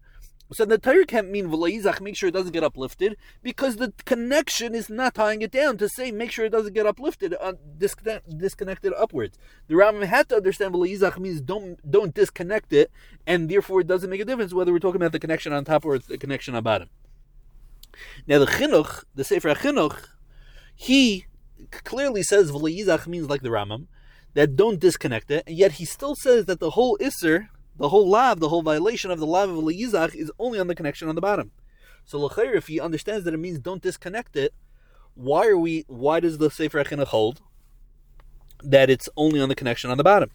So 0.53 0.65
the 0.65 0.77
Torah 0.77 1.05
can't 1.05 1.31
mean 1.31 1.47
v'leizach, 1.47 2.01
make 2.01 2.17
sure 2.17 2.27
it 2.27 2.33
doesn't 2.33 2.51
get 2.51 2.63
uplifted, 2.63 3.15
because 3.41 3.77
the 3.77 3.93
connection 4.03 4.75
is 4.75 4.89
not 4.89 5.15
tying 5.15 5.41
it 5.41 5.51
down 5.51 5.77
to 5.77 5.87
say 5.87 6.11
make 6.11 6.29
sure 6.31 6.45
it 6.45 6.51
doesn't 6.51 6.73
get 6.73 6.85
uplifted, 6.85 7.35
uh, 7.39 7.53
disconnect, 7.77 8.37
disconnected 8.37 8.91
upwards. 8.97 9.37
The 9.67 9.75
Rambam 9.75 10.03
had 10.05 10.27
to 10.29 10.35
understand 10.35 10.73
v'leizach 10.73 11.17
means 11.17 11.39
don't 11.39 11.79
don't 11.89 12.13
disconnect 12.13 12.73
it, 12.73 12.91
and 13.25 13.49
therefore 13.49 13.81
it 13.81 13.87
doesn't 13.87 14.09
make 14.09 14.19
a 14.19 14.25
difference 14.25 14.53
whether 14.53 14.73
we're 14.73 14.79
talking 14.79 15.01
about 15.01 15.13
the 15.13 15.19
connection 15.19 15.53
on 15.53 15.63
top 15.63 15.85
or 15.85 15.97
the 15.97 16.17
connection 16.17 16.53
on 16.53 16.63
bottom. 16.63 16.89
Now 18.27 18.39
the 18.39 18.45
chinuch, 18.47 19.05
the 19.15 19.23
Sefer 19.23 19.53
Chinuch, 19.55 20.09
he 20.75 21.27
clearly 21.71 22.23
says 22.23 22.51
v'leizach 22.51 23.07
means 23.07 23.29
like 23.29 23.41
the 23.41 23.49
Rambam, 23.49 23.87
that 24.33 24.57
don't 24.57 24.79
disconnect 24.79 25.31
it, 25.31 25.43
and 25.47 25.55
yet 25.55 25.73
he 25.73 25.85
still 25.85 26.15
says 26.15 26.45
that 26.45 26.59
the 26.59 26.71
whole 26.71 26.97
isser 26.97 27.47
the 27.81 27.89
whole 27.89 28.07
lav, 28.07 28.39
the 28.39 28.49
whole 28.49 28.61
violation 28.61 29.09
of 29.09 29.17
the 29.17 29.25
lav 29.25 29.49
of 29.49 29.57
Liyizach 29.57 30.13
is 30.13 30.31
only 30.37 30.59
on 30.59 30.67
the 30.67 30.75
connection 30.75 31.09
on 31.09 31.15
the 31.15 31.21
bottom. 31.21 31.49
So 32.05 32.19
L'chair, 32.19 32.53
if 32.53 32.67
he 32.67 32.79
understands 32.79 33.25
that 33.25 33.33
it 33.33 33.37
means 33.37 33.57
don't 33.57 33.81
disconnect 33.81 34.35
it, 34.35 34.53
why 35.15 35.47
are 35.47 35.57
we? 35.57 35.85
Why 35.87 36.19
does 36.19 36.37
the 36.37 36.51
Sefer 36.51 36.83
Chinuch 36.83 37.07
hold 37.07 37.41
that 38.63 38.91
it's 38.91 39.09
only 39.17 39.41
on 39.41 39.49
the 39.49 39.55
connection 39.55 39.89
on 39.89 39.97
the 39.97 40.03
bottom? 40.03 40.29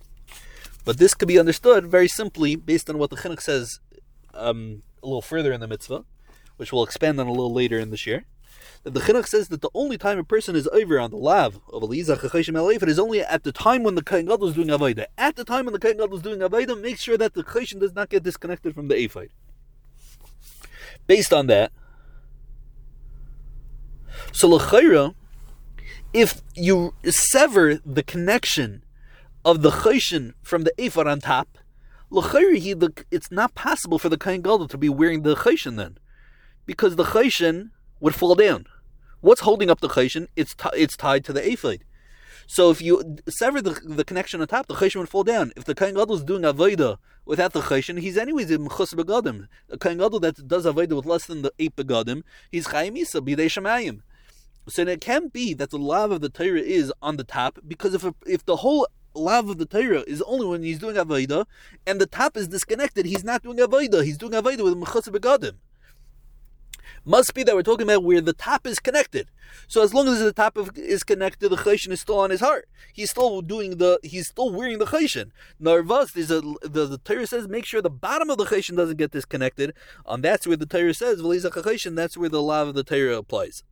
But 0.84 0.98
this 0.98 1.14
could 1.14 1.28
be 1.28 1.38
understood 1.38 1.86
very 1.86 2.08
simply 2.08 2.56
based 2.56 2.90
on 2.90 2.98
what 2.98 3.10
the 3.10 3.16
Chinuch 3.16 3.40
says 3.40 3.78
um, 4.34 4.82
a 5.00 5.06
little 5.06 5.22
further 5.22 5.52
in 5.52 5.60
the 5.60 5.68
mitzvah, 5.68 6.04
which 6.56 6.72
we'll 6.72 6.82
expand 6.82 7.20
on 7.20 7.28
a 7.28 7.30
little 7.30 7.54
later 7.54 7.78
in 7.78 7.90
this 7.90 8.08
year 8.08 8.26
that 8.82 8.94
the 8.94 9.00
Chinuch 9.00 9.26
says 9.26 9.48
that 9.48 9.62
the 9.62 9.70
only 9.74 9.98
time 9.98 10.18
a 10.18 10.24
person 10.24 10.54
is 10.54 10.68
over 10.68 10.98
on 11.00 11.10
the 11.10 11.16
lav 11.16 11.58
of 11.72 11.82
Elizah 11.82 12.16
Chachashim 12.16 12.54
Elefet 12.54 12.88
is 12.88 12.98
only 12.98 13.20
at 13.20 13.42
the 13.42 13.52
time 13.52 13.82
when 13.82 13.96
the 13.96 14.02
Kohen 14.02 14.26
Gadol 14.26 14.48
is 14.48 14.54
doing 14.54 14.68
Avodah. 14.68 15.06
At 15.18 15.34
the 15.34 15.44
time 15.44 15.66
when 15.66 15.72
the 15.72 15.80
Kohen 15.80 15.96
Gadol 15.96 16.16
is 16.16 16.22
doing 16.22 16.38
Avodah, 16.38 16.80
make 16.80 16.98
sure 16.98 17.18
that 17.18 17.34
the 17.34 17.42
Chayshim 17.42 17.80
does 17.80 17.94
not 17.94 18.10
get 18.10 18.22
disconnected 18.22 18.74
from 18.74 18.88
the 18.88 18.94
Ephod. 18.94 19.30
Based 21.06 21.32
on 21.32 21.48
that, 21.48 21.72
so 24.32 24.48
L'chayra, 24.48 25.14
if 26.12 26.42
you 26.54 26.94
sever 27.04 27.80
the 27.84 28.02
connection 28.02 28.84
of 29.44 29.62
the 29.62 29.70
Chayshin 29.70 30.34
from 30.42 30.62
the 30.62 30.72
Ephod 30.78 31.06
on 31.06 31.20
top, 31.20 31.58
L'chayra, 32.10 33.04
it's 33.10 33.30
not 33.32 33.54
possible 33.54 33.98
for 33.98 34.08
the 34.08 34.16
Kohen 34.16 34.42
Gadol 34.42 34.68
to 34.68 34.78
be 34.78 34.88
wearing 34.88 35.22
the 35.22 35.34
Chayshin 35.34 35.76
then. 35.76 35.98
Because 36.66 36.96
the 36.96 37.04
Chayshin 37.04 37.70
would 38.00 38.14
fall 38.14 38.34
down. 38.34 38.66
What's 39.20 39.40
holding 39.40 39.70
up 39.70 39.80
the 39.80 39.88
chayshon? 39.88 40.28
It's 40.36 40.54
t- 40.54 40.68
it's 40.74 40.96
tied 40.96 41.24
to 41.24 41.32
the 41.32 41.40
ephod. 41.40 41.80
So 42.46 42.70
if 42.70 42.80
you 42.80 43.16
sever 43.28 43.60
the, 43.60 43.70
the 43.84 44.04
connection 44.04 44.40
on 44.40 44.46
top, 44.46 44.66
the 44.66 44.74
chayshon 44.74 44.96
would 44.96 45.08
fall 45.08 45.24
down. 45.24 45.52
If 45.56 45.64
the 45.64 45.74
kain 45.74 45.94
gadol 45.94 46.14
is 46.14 46.22
doing 46.22 46.42
avodah 46.42 46.98
without 47.24 47.52
the 47.52 47.62
chayshon, 47.62 47.98
he's 48.00 48.16
anyways 48.16 48.50
in 48.50 48.68
mechus 48.68 48.94
begadim. 48.94 49.48
A 49.70 49.78
kain 49.78 49.98
gadol 49.98 50.20
that 50.20 50.46
does 50.46 50.64
avodah 50.64 50.94
with 50.96 51.06
less 51.06 51.26
than 51.26 51.42
the 51.42 51.52
eight 51.58 51.74
begadim, 51.74 52.22
he's 52.52 52.68
chayim 52.68 52.96
isa 52.96 53.20
b'dei 53.20 53.46
shemayim. 53.46 54.02
So 54.68 54.82
it 54.82 55.00
can't 55.00 55.32
be 55.32 55.54
that 55.54 55.70
the 55.70 55.78
lav 55.78 56.10
of 56.10 56.20
the 56.20 56.28
Torah 56.28 56.60
is 56.60 56.92
on 57.00 57.16
the 57.16 57.24
top 57.24 57.58
because 57.66 57.94
if 57.94 58.04
if 58.26 58.44
the 58.44 58.56
whole 58.56 58.86
lav 59.14 59.48
of 59.48 59.58
the 59.58 59.66
Torah 59.66 60.04
is 60.06 60.22
only 60.22 60.46
when 60.46 60.62
he's 60.62 60.78
doing 60.78 60.96
avodah 60.96 61.46
and 61.86 62.00
the 62.00 62.06
top 62.06 62.36
is 62.36 62.48
disconnected, 62.48 63.06
he's 63.06 63.24
not 63.24 63.42
doing 63.42 63.58
avodah. 63.58 64.04
He's 64.04 64.18
doing 64.18 64.32
avodah 64.32 64.62
with 64.62 64.76
mechus 64.76 65.08
begadim 65.08 65.54
must 67.06 67.34
be 67.34 67.44
that 67.44 67.54
we're 67.54 67.62
talking 67.62 67.86
about 67.86 68.02
where 68.02 68.20
the 68.20 68.32
top 68.32 68.66
is 68.66 68.80
connected. 68.80 69.30
So 69.68 69.82
as 69.82 69.94
long 69.94 70.08
as 70.08 70.18
the 70.18 70.32
top 70.32 70.56
of, 70.56 70.76
is 70.76 71.04
connected, 71.04 71.48
the 71.48 71.56
chayshin 71.56 71.92
is 71.92 72.00
still 72.00 72.18
on 72.18 72.30
his 72.30 72.40
heart. 72.40 72.68
He's 72.92 73.10
still 73.10 73.40
doing 73.40 73.78
the. 73.78 74.00
He's 74.02 74.26
still 74.26 74.52
wearing 74.52 74.78
the 74.78 74.86
chayshin. 74.86 75.30
Narvas 75.62 76.16
is 76.16 76.30
a 76.30 76.40
the, 76.62 76.86
the 76.86 76.98
Torah 76.98 77.26
says 77.26 77.48
make 77.48 77.64
sure 77.64 77.80
the 77.80 77.88
bottom 77.88 78.28
of 78.28 78.38
the 78.38 78.44
chayshin 78.44 78.76
doesn't 78.76 78.96
get 78.96 79.12
disconnected. 79.12 79.72
On 80.04 80.20
that's 80.20 80.46
where 80.46 80.56
the 80.56 80.66
Torah 80.66 80.92
says 80.92 81.22
chayshin. 81.22 81.94
That's 81.94 82.16
where 82.16 82.28
the 82.28 82.42
law 82.42 82.62
of 82.62 82.74
the 82.74 82.84
Torah 82.84 83.18
applies. 83.18 83.62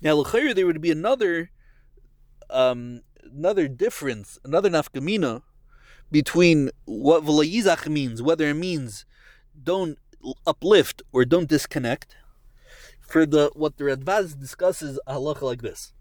Now 0.00 0.14
l'chayr 0.14 0.54
there 0.54 0.66
would 0.66 0.80
be 0.80 0.90
another, 0.90 1.50
um, 2.50 3.02
another 3.22 3.68
difference, 3.68 4.38
another 4.44 4.70
nafkamina 4.70 5.42
between 6.10 6.70
what 6.84 7.24
v'layizach 7.24 7.88
means, 7.88 8.22
whether 8.22 8.48
it 8.48 8.54
means 8.54 9.04
don't 9.62 9.98
uplift 10.46 11.02
or 11.12 11.24
don't 11.24 11.48
disconnect. 11.48 12.16
For 13.00 13.24
the 13.24 13.50
what 13.54 13.76
the 13.76 13.84
Radvaz 13.84 14.38
discusses 14.38 14.98
halacha 15.06 15.42
like 15.42 15.62
this. 15.62 15.92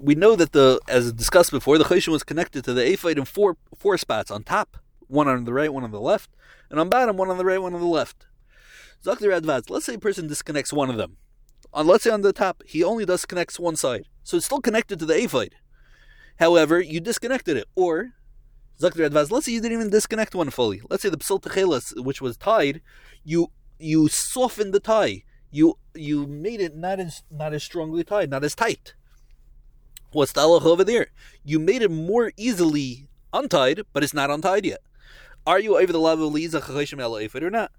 We 0.00 0.14
know 0.14 0.34
that 0.36 0.52
the 0.52 0.80
as 0.88 1.12
discussed 1.12 1.50
before, 1.50 1.78
the 1.78 1.84
chayshim 1.84 2.08
was 2.08 2.24
connected 2.24 2.64
to 2.64 2.74
the 2.74 2.92
ephod 2.92 3.18
in 3.18 3.24
four 3.24 3.56
four 3.76 3.96
spots 3.96 4.30
on 4.30 4.42
top, 4.42 4.78
one 5.06 5.28
on 5.28 5.44
the 5.44 5.52
right, 5.52 5.72
one 5.72 5.84
on 5.84 5.92
the 5.92 6.00
left, 6.00 6.30
and 6.70 6.80
on 6.80 6.88
bottom, 6.88 7.16
one 7.16 7.30
on 7.30 7.38
the 7.38 7.44
right, 7.44 7.62
one 7.62 7.74
on 7.74 7.80
the 7.80 7.86
left. 7.86 8.26
Zakh 9.04 9.18
the 9.18 9.28
Radvaz, 9.28 9.70
let's 9.70 9.86
say 9.86 9.94
a 9.94 9.98
person 9.98 10.26
disconnects 10.26 10.72
one 10.72 10.90
of 10.90 10.96
them. 10.96 11.16
On 11.72 11.86
let's 11.86 12.04
say 12.04 12.10
on 12.10 12.22
the 12.22 12.32
top, 12.32 12.62
he 12.66 12.82
only 12.82 13.04
disconnects 13.04 13.60
one 13.60 13.76
side. 13.76 14.06
So 14.24 14.36
it's 14.36 14.46
still 14.46 14.60
connected 14.60 14.98
to 14.98 15.06
the 15.06 15.22
ephod. 15.22 15.50
However, 16.38 16.80
you 16.80 17.00
disconnected 17.00 17.56
it, 17.56 17.68
or. 17.76 18.14
Let's 18.80 19.46
say 19.46 19.52
you 19.52 19.60
didn't 19.60 19.78
even 19.78 19.90
disconnect 19.90 20.34
one 20.34 20.50
fully. 20.50 20.80
Let's 20.88 21.02
say 21.02 21.08
the 21.08 21.16
psil 21.16 21.42
techelas, 21.42 22.00
which 22.02 22.20
was 22.20 22.36
tied, 22.36 22.80
you 23.24 23.50
you 23.78 24.08
softened 24.08 24.72
the 24.72 24.80
tie. 24.80 25.24
You 25.50 25.78
you 25.94 26.26
made 26.26 26.60
it 26.60 26.76
not 26.76 27.00
as 27.00 27.22
not 27.30 27.52
as 27.52 27.64
strongly 27.64 28.04
tied, 28.04 28.30
not 28.30 28.44
as 28.44 28.54
tight. 28.54 28.94
What's 30.12 30.32
the 30.32 30.42
halach 30.42 30.64
over 30.64 30.84
there? 30.84 31.08
You 31.44 31.58
made 31.58 31.82
it 31.82 31.90
more 31.90 32.32
easily 32.36 33.08
untied, 33.32 33.82
but 33.92 34.02
it's 34.02 34.14
not 34.14 34.30
untied 34.30 34.64
yet. 34.64 34.80
Are 35.46 35.58
you 35.58 35.78
over 35.78 35.92
the 35.92 35.98
level 35.98 36.28
of 36.28 36.34
Liza 36.34 36.58
or 36.58 37.50
not? 37.50 37.72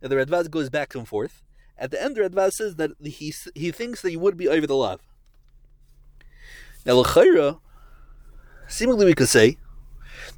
Now 0.00 0.08
the 0.08 0.16
Radvaz 0.16 0.50
goes 0.50 0.70
back 0.70 0.94
and 0.94 1.06
forth. 1.06 1.42
At 1.78 1.90
the 1.90 2.02
end, 2.02 2.16
the 2.16 2.22
Radvaz 2.22 2.52
says 2.52 2.76
that 2.76 2.92
he 3.02 3.34
he 3.54 3.70
thinks 3.70 4.00
that 4.02 4.10
you 4.10 4.20
would 4.20 4.36
be 4.36 4.48
over 4.48 4.66
the 4.66 4.76
lav. 4.76 5.00
Now 6.84 6.94
l'chayra, 6.94 7.60
seemingly 8.68 9.06
we 9.06 9.14
could 9.14 9.28
say 9.28 9.58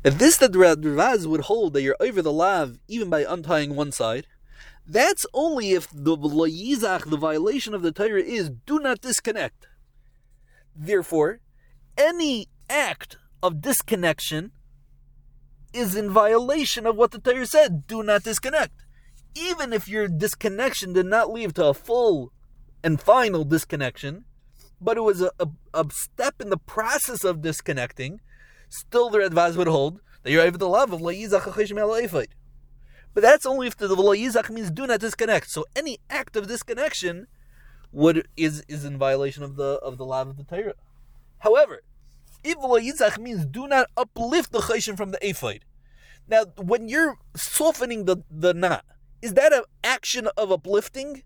that 0.02 0.18
this 0.18 0.36
that 0.38 0.52
the 0.52 0.58
Radvaz 0.58 1.26
would 1.26 1.42
hold 1.42 1.72
that 1.72 1.82
you're 1.82 1.96
over 2.00 2.22
the 2.22 2.32
lav 2.32 2.78
even 2.88 3.10
by 3.10 3.24
untying 3.28 3.74
one 3.74 3.92
side. 3.92 4.26
That's 4.86 5.26
only 5.34 5.72
if 5.72 5.88
the 5.92 6.16
yizach, 6.16 7.10
the 7.10 7.16
violation 7.16 7.74
of 7.74 7.82
the 7.82 7.92
Torah, 7.92 8.22
is 8.22 8.50
do 8.64 8.78
not 8.78 9.00
disconnect. 9.00 9.66
Therefore, 10.74 11.40
any 11.96 12.48
act 12.70 13.18
of 13.42 13.60
disconnection 13.60 14.52
is 15.74 15.94
in 15.94 16.10
violation 16.10 16.86
of 16.86 16.96
what 16.96 17.10
the 17.10 17.18
Torah 17.18 17.46
said. 17.46 17.86
Do 17.86 18.02
not 18.02 18.22
disconnect. 18.22 18.84
Even 19.34 19.72
if 19.72 19.88
your 19.88 20.08
disconnection 20.08 20.92
did 20.92 21.06
not 21.06 21.30
lead 21.30 21.54
to 21.56 21.66
a 21.66 21.74
full 21.74 22.32
and 22.82 23.00
final 23.00 23.44
disconnection, 23.44 24.24
but 24.80 24.96
it 24.96 25.02
was 25.02 25.20
a, 25.20 25.30
a, 25.38 25.48
a 25.74 25.86
step 25.90 26.40
in 26.40 26.50
the 26.50 26.56
process 26.56 27.24
of 27.24 27.42
disconnecting, 27.42 28.20
still 28.68 29.10
the 29.10 29.18
Radvaz 29.18 29.56
would 29.56 29.68
hold 29.68 30.00
that 30.22 30.30
you're 30.30 30.42
over 30.42 30.58
the 30.58 30.68
love 30.68 30.92
of 30.92 31.00
La'izach 31.00 32.26
But 33.14 33.22
that's 33.22 33.46
only 33.46 33.66
if 33.66 33.76
the 33.76 33.88
La'izach 33.88 34.50
means 34.50 34.70
do 34.70 34.86
not 34.86 35.00
disconnect. 35.00 35.50
So 35.50 35.64
any 35.74 35.98
act 36.10 36.36
of 36.36 36.48
disconnection 36.48 37.26
would 37.92 38.28
is 38.36 38.62
is 38.68 38.84
in 38.84 38.98
violation 38.98 39.42
of 39.42 39.56
the 39.56 39.80
of 39.82 39.96
the 39.96 40.04
love 40.04 40.28
of 40.28 40.36
the 40.36 40.44
Torah. 40.44 40.74
However, 41.38 41.80
if 42.44 42.56
Yitzach 42.58 43.18
means 43.18 43.46
do 43.46 43.66
not 43.66 43.88
uplift 43.96 44.52
the 44.52 44.60
chayshim 44.60 44.96
from 44.96 45.10
the 45.10 45.26
ephod. 45.26 45.60
Now, 46.28 46.44
when 46.56 46.88
you're 46.88 47.16
softening 47.34 48.04
the, 48.04 48.18
the 48.30 48.52
knot, 48.52 48.84
is 49.22 49.34
that 49.34 49.52
an 49.52 49.62
action 49.82 50.28
of 50.36 50.52
uplifting? 50.52 51.22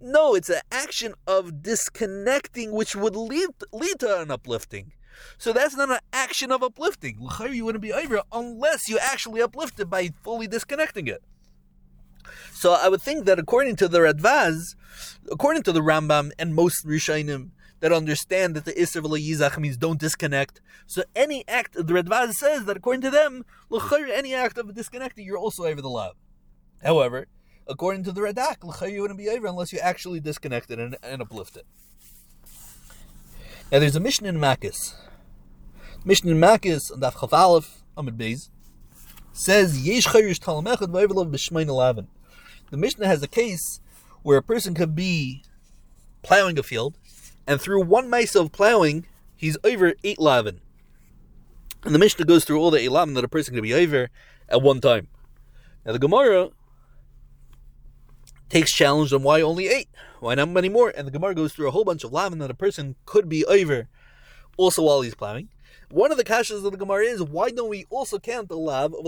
No, 0.00 0.34
it's 0.34 0.48
an 0.48 0.62
action 0.70 1.14
of 1.26 1.62
disconnecting, 1.62 2.72
which 2.72 2.94
would 2.96 3.16
lead, 3.16 3.48
lead 3.72 4.00
to 4.00 4.20
an 4.20 4.30
uplifting. 4.30 4.92
So 5.38 5.52
that's 5.52 5.76
not 5.76 5.90
an 5.90 5.98
action 6.12 6.52
of 6.52 6.62
uplifting. 6.62 7.28
You 7.50 7.64
wouldn't 7.64 7.82
be 7.82 7.92
over 7.92 8.22
unless 8.32 8.88
you 8.88 8.98
actually 8.98 9.42
uplift 9.42 9.80
it 9.80 9.90
by 9.90 10.10
fully 10.22 10.46
disconnecting 10.46 11.06
it. 11.06 11.22
So 12.52 12.72
I 12.74 12.88
would 12.88 13.02
think 13.02 13.24
that 13.24 13.38
according 13.38 13.76
to 13.76 13.88
the 13.88 14.00
Radvaz, 14.00 14.76
according 15.30 15.62
to 15.64 15.72
the 15.72 15.80
Rambam 15.80 16.30
and 16.38 16.54
most 16.54 16.86
Rishonim, 16.86 17.50
that 17.80 17.92
understand 17.92 18.54
that 18.54 18.66
the 18.66 18.72
Isser 18.74 19.00
Yizach 19.00 19.56
means 19.58 19.78
don't 19.78 19.98
disconnect. 19.98 20.60
So 20.86 21.02
any 21.16 21.44
act, 21.48 21.72
the 21.72 21.94
Radvaz 21.94 22.34
says 22.34 22.66
that 22.66 22.76
according 22.76 23.00
to 23.02 23.10
them, 23.10 23.44
any 24.12 24.34
act 24.34 24.58
of 24.58 24.74
disconnecting, 24.74 25.24
you're 25.24 25.38
also 25.38 25.64
over 25.64 25.80
the 25.80 25.88
love. 25.88 26.16
However, 26.82 27.26
according 27.66 28.04
to 28.04 28.12
the 28.12 28.20
Radak, 28.20 28.92
you 28.92 29.00
wouldn't 29.00 29.18
be 29.18 29.30
over 29.30 29.46
unless 29.46 29.72
you 29.72 29.78
actually 29.78 30.20
disconnect 30.20 30.70
it 30.70 30.78
and, 30.78 30.98
and 31.02 31.22
uplift 31.22 31.56
it. 31.56 31.64
Now 33.72 33.78
there's 33.78 33.94
a 33.94 34.00
mission 34.00 34.26
in 34.26 34.38
Makis. 34.38 34.94
Mishnah 36.04 36.32
in 36.32 36.40
Makis 36.40 36.90
on 36.90 37.00
Daf 37.00 37.32
Aleph, 37.32 37.82
Amid 37.96 38.18
Beis, 38.18 38.50
says 39.32 39.86
Yesh 39.86 40.08
Chayrish 40.08 40.40
Talamechad 40.40 40.88
Vayvelav 40.88 41.30
B'Shmein 41.30 41.68
Eleven. 41.68 42.08
The 42.70 42.76
Mishnah 42.76 43.06
has 43.06 43.22
a 43.22 43.28
case 43.28 43.80
where 44.22 44.38
a 44.38 44.42
person 44.42 44.74
could 44.74 44.96
be 44.96 45.44
plowing 46.22 46.58
a 46.58 46.64
field 46.64 46.98
and 47.46 47.60
through 47.60 47.84
one 47.84 48.10
mice 48.10 48.34
of 48.34 48.50
plowing, 48.50 49.06
he's 49.36 49.56
over 49.62 49.94
eight 50.02 50.18
lavin. 50.18 50.60
And 51.84 51.94
the 51.94 51.98
Mishnah 51.98 52.24
goes 52.24 52.44
through 52.44 52.58
all 52.58 52.72
the 52.72 52.80
eight 52.80 52.90
lavin 52.90 53.14
that 53.14 53.24
a 53.24 53.28
person 53.28 53.54
could 53.54 53.62
be 53.62 53.74
over 53.74 54.10
at 54.48 54.62
one 54.62 54.80
time. 54.80 55.06
Now 55.86 55.92
the 55.92 55.98
Gemara 56.00 56.50
takes 58.50 58.72
challenge 58.72 59.12
on 59.12 59.22
why 59.22 59.40
only 59.40 59.68
eight, 59.68 59.88
why 60.18 60.34
not 60.34 60.50
many 60.50 60.68
more? 60.68 60.92
And 60.94 61.06
the 61.06 61.12
Gemara 61.12 61.34
goes 61.34 61.52
through 61.52 61.68
a 61.68 61.70
whole 61.70 61.84
bunch 61.84 62.04
of 62.04 62.12
lavin 62.12 62.38
that 62.40 62.50
a 62.50 62.54
person 62.54 62.96
could 63.06 63.28
be 63.28 63.44
over 63.46 63.88
also 64.56 64.82
while 64.82 65.00
he's 65.00 65.14
plowing. 65.14 65.48
One 65.90 66.12
of 66.12 66.18
the 66.18 66.24
kashas 66.24 66.64
of 66.64 66.70
the 66.70 66.78
Gemara 66.78 67.04
is 67.04 67.22
why 67.22 67.50
don't 67.50 67.70
we 67.70 67.86
also 67.90 68.18
count 68.18 68.48
the 68.48 68.56
lav 68.56 68.92
of? 68.94 69.04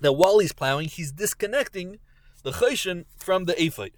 That 0.00 0.12
while 0.14 0.38
he's 0.38 0.52
plowing, 0.52 0.88
he's 0.88 1.12
disconnecting 1.12 1.98
the 2.42 2.52
chayshon 2.52 3.04
from 3.16 3.44
the 3.44 3.62
ephod. 3.62 3.90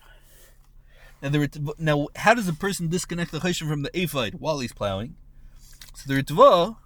Now, 1.23 1.29
the, 1.31 1.75
now, 1.79 2.09
how 2.17 2.35
does 2.35 2.49
a 2.49 2.53
person 2.53 2.89
disconnect 2.89 3.31
the 3.33 3.39
chayshim 3.39 3.69
from 3.69 3.83
the 3.83 3.99
ephod 3.99 4.35
while 4.35 4.59
he's 4.59 4.75
plowing? 4.75 5.15
So 5.95 6.13
the 6.13 6.23
Ritva 6.23 6.77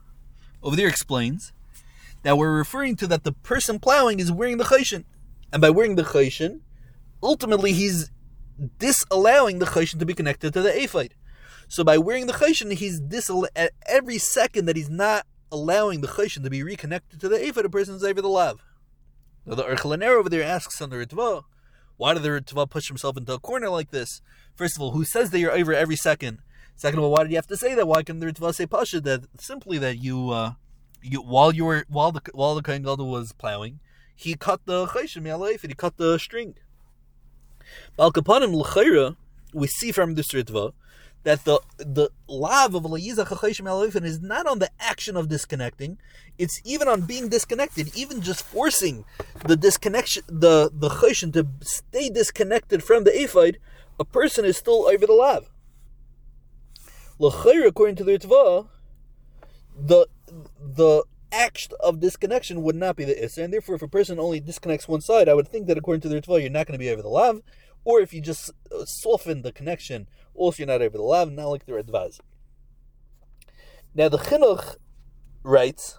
over 0.62 0.76
there 0.76 0.88
explains 0.88 1.52
that 2.22 2.36
we're 2.36 2.56
referring 2.56 2.94
to 2.96 3.06
that 3.08 3.24
the 3.24 3.32
person 3.32 3.80
plowing 3.80 4.20
is 4.20 4.30
wearing 4.30 4.58
the 4.58 4.64
chayshim, 4.64 5.04
and 5.52 5.60
by 5.60 5.70
wearing 5.70 5.96
the 5.96 6.02
chayshim, 6.02 6.60
ultimately 7.22 7.72
he's 7.72 8.10
disallowing 8.78 9.58
the 9.58 9.66
chayshim 9.66 9.98
to 9.98 10.06
be 10.06 10.14
connected 10.14 10.52
to 10.52 10.62
the 10.62 10.82
ephod. 10.82 11.14
So 11.68 11.84
by 11.84 11.98
wearing 11.98 12.26
the 12.26 12.32
chayshim, 12.32 12.72
he's 12.72 13.00
disall- 13.00 13.48
at 13.54 13.72
every 13.86 14.18
second 14.18 14.66
that 14.66 14.76
he's 14.76 14.90
not 14.90 15.26
allowing 15.50 16.00
the 16.00 16.08
chayshim 16.08 16.42
to 16.44 16.50
be 16.50 16.62
reconnected 16.62 17.20
to 17.20 17.28
the 17.28 17.46
ephod, 17.46 17.64
a 17.64 17.68
person's 17.68 18.04
over 18.04 18.20
the 18.20 18.28
lav. 18.28 18.62
Now 19.46 19.54
the 19.54 19.64
Aruch 19.64 19.84
LaNer 19.84 20.18
over 20.18 20.28
there 20.28 20.42
asks 20.42 20.80
on 20.82 20.90
the 20.90 20.96
Ritva, 20.96 21.44
why 21.96 22.14
did 22.14 22.22
the 22.22 22.28
Ritva 22.28 22.68
push 22.68 22.88
himself 22.88 23.16
into 23.16 23.32
a 23.32 23.38
corner 23.38 23.68
like 23.68 23.90
this? 23.90 24.20
First 24.54 24.76
of 24.76 24.82
all, 24.82 24.92
who 24.92 25.04
says 25.04 25.30
that 25.30 25.38
you're 25.38 25.52
over 25.52 25.74
every 25.74 25.96
second? 25.96 26.38
Second 26.76 26.98
of 26.98 27.04
all, 27.04 27.10
why 27.10 27.22
did 27.22 27.32
you 27.32 27.36
have 27.36 27.46
to 27.48 27.56
say 27.56 27.74
that? 27.74 27.88
Why 27.88 28.02
can 28.02 28.20
the 28.20 28.26
Ritva 28.26 28.54
say 28.54 28.66
Pasha 28.66 29.00
that 29.00 29.24
simply 29.40 29.78
that 29.78 29.98
you, 29.98 30.30
uh, 30.30 30.52
you 31.02 31.20
while 31.20 31.52
you 31.52 31.64
were 31.64 31.84
while 31.88 32.12
the 32.12 32.20
while 32.32 32.54
the 32.54 32.62
Kohen 32.62 32.84
was 32.84 33.32
plowing, 33.32 33.80
he 34.18 34.34
cut 34.34 34.60
the 34.66 34.86
chayshim 34.86 35.22
yaleif 35.22 35.62
and 35.62 35.70
he 35.70 35.74
cut 35.74 35.96
the 35.96 36.18
string. 36.18 36.56
Balkapanim 37.96 38.52
l'chayra, 38.52 39.16
we 39.54 39.68
see 39.68 39.92
from 39.92 40.16
this 40.16 40.32
Ritva 40.32 40.72
that 41.22 41.44
the 41.44 41.60
the 41.76 42.10
lav 42.26 42.74
of 42.74 42.82
Chachayshim 42.82 44.04
is 44.04 44.20
not 44.20 44.46
on 44.48 44.58
the 44.58 44.70
action 44.80 45.16
of 45.16 45.28
disconnecting, 45.28 45.98
it's 46.36 46.60
even 46.64 46.88
on 46.88 47.02
being 47.02 47.28
disconnected, 47.28 47.96
even 47.96 48.20
just 48.20 48.42
forcing 48.42 49.04
the 49.46 49.56
disconnection, 49.56 50.24
the 50.26 50.68
the 50.72 50.88
chayshim 50.88 51.32
to 51.34 51.46
stay 51.62 52.08
disconnected 52.08 52.82
from 52.82 53.04
the 53.04 53.12
ephod, 53.12 53.58
a 54.00 54.04
person 54.04 54.44
is 54.44 54.56
still 54.56 54.88
over 54.88 55.06
the 55.06 55.12
lav. 55.12 55.48
L'chayr, 57.20 57.66
according 57.68 57.94
to 57.96 58.04
the 58.04 58.18
Ritva, 58.18 58.66
the 59.78 60.08
the 60.60 61.04
act 61.32 61.72
of 61.80 62.00
disconnection 62.00 62.62
would 62.62 62.76
not 62.76 62.96
be 62.96 63.04
the 63.04 63.14
Isser, 63.14 63.44
and 63.44 63.52
therefore, 63.52 63.74
if 63.76 63.82
a 63.82 63.88
person 63.88 64.18
only 64.18 64.40
disconnects 64.40 64.88
one 64.88 65.00
side, 65.00 65.28
I 65.28 65.34
would 65.34 65.48
think 65.48 65.66
that 65.66 65.78
according 65.78 66.02
to 66.02 66.08
the 66.08 66.20
Ritva, 66.20 66.40
you're 66.40 66.50
not 66.50 66.66
going 66.66 66.78
to 66.78 66.84
be 66.84 66.90
over 66.90 67.02
the 67.02 67.08
lav, 67.08 67.40
or 67.84 68.00
if 68.00 68.12
you 68.12 68.20
just 68.20 68.50
uh, 68.72 68.84
soften 68.84 69.42
the 69.42 69.52
connection 69.52 70.08
also 70.38 70.62
you're 70.62 70.66
not 70.68 70.82
over 70.82 70.96
the 70.96 71.02
lav, 71.02 71.30
not 71.32 71.48
like 71.48 71.66
the 71.66 71.72
Radvaz. 71.72 72.20
Now 73.94 74.08
the 74.08 74.18
Chinuch 74.18 74.76
writes, 75.42 75.98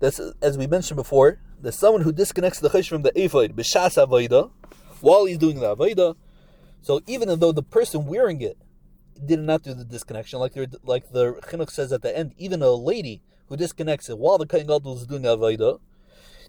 that 0.00 0.18
as 0.42 0.58
we 0.58 0.66
mentioned 0.66 0.96
before, 0.96 1.40
that 1.60 1.72
someone 1.72 2.02
who 2.02 2.12
disconnects 2.12 2.60
the 2.60 2.68
Chish 2.68 2.88
from 2.88 3.02
the 3.02 3.12
Ephod, 3.12 3.54
B'shas 3.54 3.96
Avodah, 3.96 4.50
while 5.00 5.24
he's 5.24 5.38
doing 5.38 5.60
the 5.60 5.74
Avodah, 5.74 6.16
so 6.82 7.00
even 7.06 7.38
though 7.38 7.52
the 7.52 7.62
person 7.62 8.06
wearing 8.06 8.40
it 8.40 8.56
did 9.24 9.40
not 9.40 9.62
do 9.62 9.74
the 9.74 9.84
disconnection, 9.84 10.38
like 10.38 10.54
the, 10.54 10.78
like 10.82 11.10
the 11.12 11.34
Chinuch 11.42 11.70
says 11.70 11.92
at 11.92 12.02
the 12.02 12.16
end, 12.16 12.34
even 12.38 12.62
a 12.62 12.70
lady 12.70 13.22
who 13.50 13.58
disconnects 13.58 14.08
it 14.08 14.18
while 14.18 14.38
the 14.38 14.46
Kohen 14.46 14.66
Gadol 14.66 14.96
is 14.96 15.06
doing 15.06 15.24
Avodah, 15.24 15.80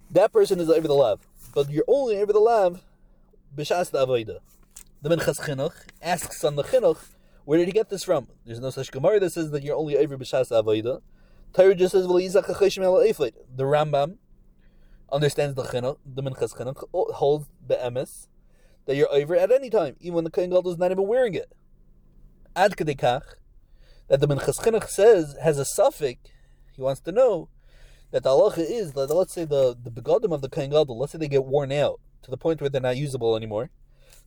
that 0.10 0.31
person 0.31 0.62
is 0.62 0.70
over 0.70 0.88
the 0.88 0.93
lav. 0.93 1.27
But 1.53 1.70
you're 1.70 1.84
only 1.89 2.15
over 2.15 2.31
the 2.31 2.39
lav 2.39 2.81
b'shas 3.53 3.91
the 3.91 4.08
Avodah 4.08 4.39
the 5.01 5.10
Minchas 5.10 5.39
Chinuch 5.41 5.74
asks 6.01 6.43
on 6.43 6.55
the 6.55 6.63
Chinuch, 6.63 7.10
where 7.46 7.58
did 7.58 7.67
he 7.67 7.72
get 7.72 7.89
this 7.89 8.03
from? 8.03 8.27
There's 8.46 8.60
no 8.60 8.70
such 8.70 8.91
Gemara 8.91 9.20
that 9.22 9.31
says 9.31 9.50
that 9.50 9.63
you're 9.63 9.75
only 9.75 9.98
over 9.98 10.15
b'shas 10.15 10.51
avodah. 10.51 11.01
Torah 11.53 11.74
just 11.74 11.93
says 11.93 12.05
The 12.05 13.34
Rambam 13.58 14.17
understands 15.12 15.55
the 15.55 15.63
Chinuch, 15.63 15.98
the 16.05 16.22
Minchas 16.22 16.55
Chinuch 16.55 16.88
oh, 16.93 17.12
holds 17.13 17.48
the 17.67 17.75
emes 17.75 18.27
that 18.86 18.96
you're 18.96 19.12
over 19.12 19.36
at 19.36 19.51
any 19.51 19.72
time, 19.72 19.96
even 20.00 20.15
when 20.15 20.24
the 20.24 20.29
Kohen 20.29 20.51
Gadol 20.51 20.72
is 20.72 20.77
not 20.77 20.91
even 20.91 21.08
wearing 21.08 21.34
it. 21.34 21.51
Ad 22.55 22.74
that 22.77 23.25
the 24.20 24.27
Minchas 24.27 24.60
Chinuch 24.60 24.88
says 24.88 25.36
has 25.41 25.58
a 25.58 25.65
suffix. 25.65 26.20
He 26.82 26.84
wants 26.84 27.02
to 27.02 27.12
know 27.12 27.50
that 28.12 28.24
the 28.24 28.30
halacha 28.30 28.66
is 28.70 28.94
that 28.94 29.14
let's 29.14 29.34
say 29.34 29.46
the 29.46 29.78
the 29.82 29.92
begadim 29.92 30.34
of 30.34 30.42
the 30.42 30.50
kain 30.50 30.72
Gadol, 30.72 30.98
let's 30.98 31.12
say 31.12 31.20
they 31.20 31.28
get 31.28 31.46
worn 31.46 31.72
out 31.72 32.00
to 32.24 32.32
the 32.32 32.38
point 32.38 32.60
where 32.60 32.70
they're 32.70 32.82
not 32.82 32.98
usable 32.98 33.36
anymore 33.36 33.70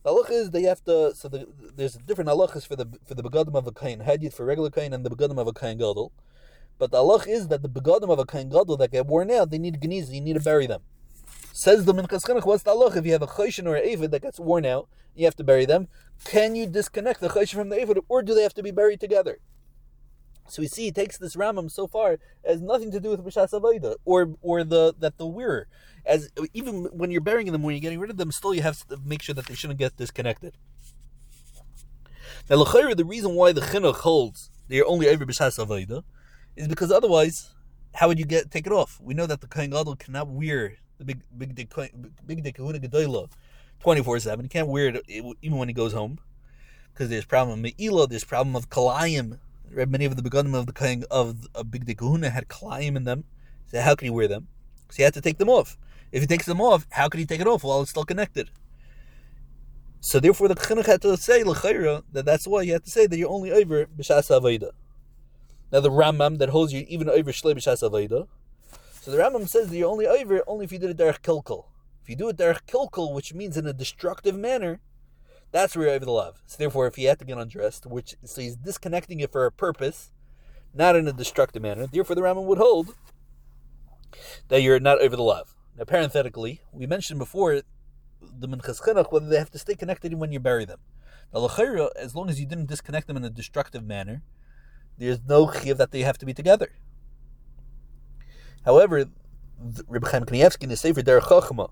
the 0.05 0.11
halach 0.11 0.29
is 0.29 0.51
they 0.51 0.61
have 0.63 0.83
to. 0.83 1.13
So 1.15 1.27
the, 1.27 1.47
there's 1.75 1.95
different 1.95 2.29
halachas 2.29 2.67
for 2.67 2.75
the 2.75 2.87
for 3.05 3.15
the 3.15 3.23
begadim 3.23 3.55
of 3.55 3.65
a 3.65 3.71
kain 3.71 4.01
hadith 4.01 4.35
for 4.35 4.45
regular 4.45 4.69
kain 4.69 4.93
and 4.93 5.03
the 5.03 5.09
begadim 5.09 5.39
of 5.39 5.47
a 5.47 5.53
kain 5.53 5.79
gadol. 5.79 6.13
But 6.77 6.91
the 6.91 6.99
halach 6.99 7.27
is 7.27 7.47
that 7.47 7.63
the 7.63 7.69
begadim 7.69 8.11
of 8.11 8.19
a 8.19 8.25
kain 8.25 8.49
gadol 8.49 8.77
that 8.77 8.91
get 8.91 9.07
worn 9.07 9.31
out, 9.31 9.49
they 9.49 9.57
need 9.57 9.81
geniza. 9.81 10.13
You 10.13 10.21
need 10.21 10.35
to 10.35 10.39
bury 10.39 10.67
them. 10.67 10.81
Says 11.51 11.85
the 11.85 11.93
minchas 11.93 12.23
chinuch, 12.23 12.45
what's 12.45 12.61
the 12.61 12.71
halach? 12.71 12.95
If 12.95 13.05
you 13.05 13.13
have 13.13 13.23
a 13.23 13.27
chayshin 13.27 13.65
or 13.65 13.75
an 13.75 13.89
avid 13.91 14.11
that 14.11 14.21
gets 14.21 14.39
worn 14.39 14.65
out, 14.65 14.87
you 15.15 15.25
have 15.25 15.35
to 15.37 15.43
bury 15.43 15.65
them. 15.65 15.87
Can 16.23 16.55
you 16.55 16.67
disconnect 16.67 17.19
the 17.19 17.29
chayshin 17.29 17.55
from 17.55 17.69
the 17.69 17.81
avid, 17.81 17.97
or 18.07 18.21
do 18.21 18.35
they 18.35 18.43
have 18.43 18.53
to 18.53 18.63
be 18.63 18.71
buried 18.71 18.99
together? 18.99 19.39
So 20.47 20.61
we 20.61 20.67
see 20.67 20.83
he 20.83 20.91
takes 20.91 21.17
this 21.17 21.35
Ramam 21.35 21.71
so 21.71 21.87
far 21.87 22.17
as 22.43 22.61
nothing 22.61 22.91
to 22.91 22.99
do 22.99 23.09
with 23.09 23.25
B'Shas 23.25 23.51
Avodah 23.51 23.95
or 24.05 24.35
or 24.41 24.63
the 24.63 24.93
that 24.99 25.17
the 25.17 25.25
wearer. 25.25 25.67
As 26.05 26.29
even 26.53 26.85
when 26.85 27.09
you're 27.09 27.21
burying 27.21 27.51
them, 27.51 27.63
when 27.63 27.73
you're 27.73 27.81
getting 27.81 27.99
rid 27.99 28.11
of 28.11 28.17
them, 28.17 28.31
still 28.31 28.53
you 28.53 28.61
have 28.61 28.85
to 28.87 28.97
make 29.03 29.23
sure 29.23 29.33
that 29.33 29.47
they 29.47 29.55
shouldn't 29.55 29.79
get 29.79 29.97
disconnected. 29.97 30.55
Now, 32.47 32.57
l'chayra, 32.57 32.95
the 32.95 33.05
reason 33.05 33.33
why 33.33 33.53
the 33.53 33.61
chinuch 33.61 33.95
holds 33.95 34.51
that 34.67 34.75
you're 34.75 34.87
only 34.87 35.07
over 35.07 35.25
B'Shas 35.25 35.57
Avodah 35.57 36.03
is 36.55 36.67
because 36.67 36.91
otherwise, 36.91 37.49
how 37.95 38.07
would 38.07 38.19
you 38.19 38.25
get 38.25 38.51
take 38.51 38.67
it 38.67 38.73
off? 38.73 38.99
We 39.01 39.15
know 39.15 39.25
that 39.25 39.41
the 39.41 39.47
kohen 39.47 39.71
gadol 39.71 39.95
cannot 39.95 40.27
wear 40.27 40.77
the 40.99 41.05
big 41.05 41.21
big 41.35 41.55
big 41.55 42.43
big 42.43 42.55
kahuna 42.55 42.79
gedola 42.79 43.29
twenty 43.79 44.03
four 44.03 44.19
seven. 44.19 44.45
He 44.45 44.49
can't 44.49 44.67
wear 44.67 44.89
it 44.89 45.03
even 45.09 45.57
when 45.57 45.69
he 45.69 45.73
goes 45.73 45.93
home 45.93 46.19
because 46.93 47.09
there's 47.09 47.25
problem 47.25 47.57
of 47.57 47.63
me'ila, 47.63 48.07
there's 48.07 48.23
problem 48.23 48.55
of 48.55 48.69
kalayim 48.69 49.39
Many 49.71 50.05
of 50.05 50.15
the 50.15 50.21
begonim 50.21 50.55
of 50.55 50.65
the 50.65 50.73
king 50.73 51.03
of 51.11 51.47
a 51.53 51.63
big 51.63 51.97
kahuna 51.97 52.29
had 52.29 52.47
kalayim 52.47 52.95
in 52.95 53.03
them. 53.03 53.25
So 53.67 53.81
how 53.81 53.95
can 53.95 54.07
he 54.07 54.09
wear 54.09 54.27
them? 54.27 54.47
So 54.89 54.97
he 54.97 55.03
had 55.03 55.13
to 55.15 55.21
take 55.21 55.37
them 55.37 55.49
off. 55.49 55.77
If 56.11 56.21
he 56.21 56.27
takes 56.27 56.45
them 56.45 56.61
off, 56.61 56.87
how 56.91 57.09
can 57.09 57.19
he 57.19 57.25
take 57.25 57.41
it 57.41 57.47
off 57.47 57.63
while 57.63 57.81
it's 57.81 57.91
still 57.91 58.05
connected? 58.05 58.49
So 59.99 60.19
therefore, 60.19 60.47
the 60.47 60.55
chinuch 60.55 60.85
had 60.85 61.01
to 61.01 61.17
say 61.17 61.43
l'chayra 61.43 62.03
that 62.11 62.25
that's 62.25 62.47
why 62.47 62.61
you 62.61 62.73
have 62.73 62.83
to 62.83 62.91
say 62.91 63.07
that 63.07 63.17
you're 63.17 63.29
only 63.29 63.51
over 63.51 63.87
b'shas 63.87 64.29
aveda. 64.29 64.69
Now 65.71 65.79
the 65.79 65.89
Rambam 65.89 66.37
that 66.37 66.49
holds 66.49 66.71
you 66.71 66.85
even 66.87 67.09
over 67.09 67.31
shlei 67.31 67.55
b'shas 67.55 67.81
aveda. 67.81 68.27
So 69.01 69.11
the 69.11 69.17
Rambam 69.17 69.49
says 69.49 69.69
that 69.69 69.75
you're 69.75 69.89
only 69.89 70.05
over 70.05 70.43
only 70.47 70.65
if 70.65 70.71
you 70.71 70.79
did 70.79 70.91
it 70.91 70.97
derech 70.97 71.21
kilkel. 71.21 71.65
If 72.03 72.09
you 72.09 72.15
do 72.15 72.29
it 72.29 72.37
derech 72.37 72.61
kilkel, 72.67 73.13
which 73.15 73.33
means 73.33 73.57
in 73.57 73.65
a 73.65 73.73
destructive 73.73 74.37
manner, 74.37 74.79
that's 75.55 75.75
where 75.75 75.85
you're 75.85 75.95
over 75.95 76.05
the 76.05 76.11
love. 76.11 76.41
So 76.45 76.57
therefore, 76.59 76.85
if 76.85 76.95
he 76.95 77.05
had 77.05 77.17
to 77.19 77.25
get 77.25 77.37
undressed, 77.37 77.85
which 77.85 78.15
so 78.25 78.41
he's 78.41 78.57
disconnecting 78.57 79.21
it 79.21 79.31
for 79.31 79.45
a 79.45 79.51
purpose, 79.51 80.11
not 80.73 80.97
in 80.97 81.07
a 81.07 81.13
destructive 81.13 81.61
manner. 81.61 81.87
Therefore, 81.87 82.15
the 82.15 82.21
Rambam 82.21 82.45
would 82.45 82.57
hold 82.57 82.93
that 84.49 84.61
you're 84.61 84.81
not 84.81 85.01
over 85.01 85.15
the 85.15 85.23
love. 85.23 85.55
Now, 85.77 85.85
parenthetically, 85.85 86.59
we 86.73 86.85
mentioned 86.85 87.19
before 87.19 87.61
the 88.21 88.47
minchas 88.47 88.81
chinuch 88.81 89.11
whether 89.11 89.27
they 89.27 89.37
have 89.37 89.51
to 89.51 89.57
stay 89.57 89.75
connected 89.75 90.13
when 90.15 90.33
you 90.33 90.41
bury 90.41 90.65
them. 90.65 90.79
Now, 91.33 91.45
as 91.95 92.15
long 92.15 92.29
as 92.29 92.39
you 92.39 92.45
didn't 92.45 92.67
disconnect 92.67 93.07
them 93.07 93.17
in 93.17 93.23
a 93.23 93.29
destructive 93.29 93.85
manner, 93.85 94.23
there's 94.97 95.19
no 95.25 95.49
chiv 95.51 95.77
that 95.77 95.91
they 95.91 96.01
have 96.01 96.17
to 96.17 96.25
be 96.25 96.33
together. 96.33 96.69
However, 98.65 99.05
Rebbe 99.87 100.09
Chaim 100.09 100.25
Kanievsky 100.25 100.63
in 100.63 100.69
the 100.69 100.75
Sefer 100.75 101.01
Derech 101.01 101.23
Chochmah 101.23 101.71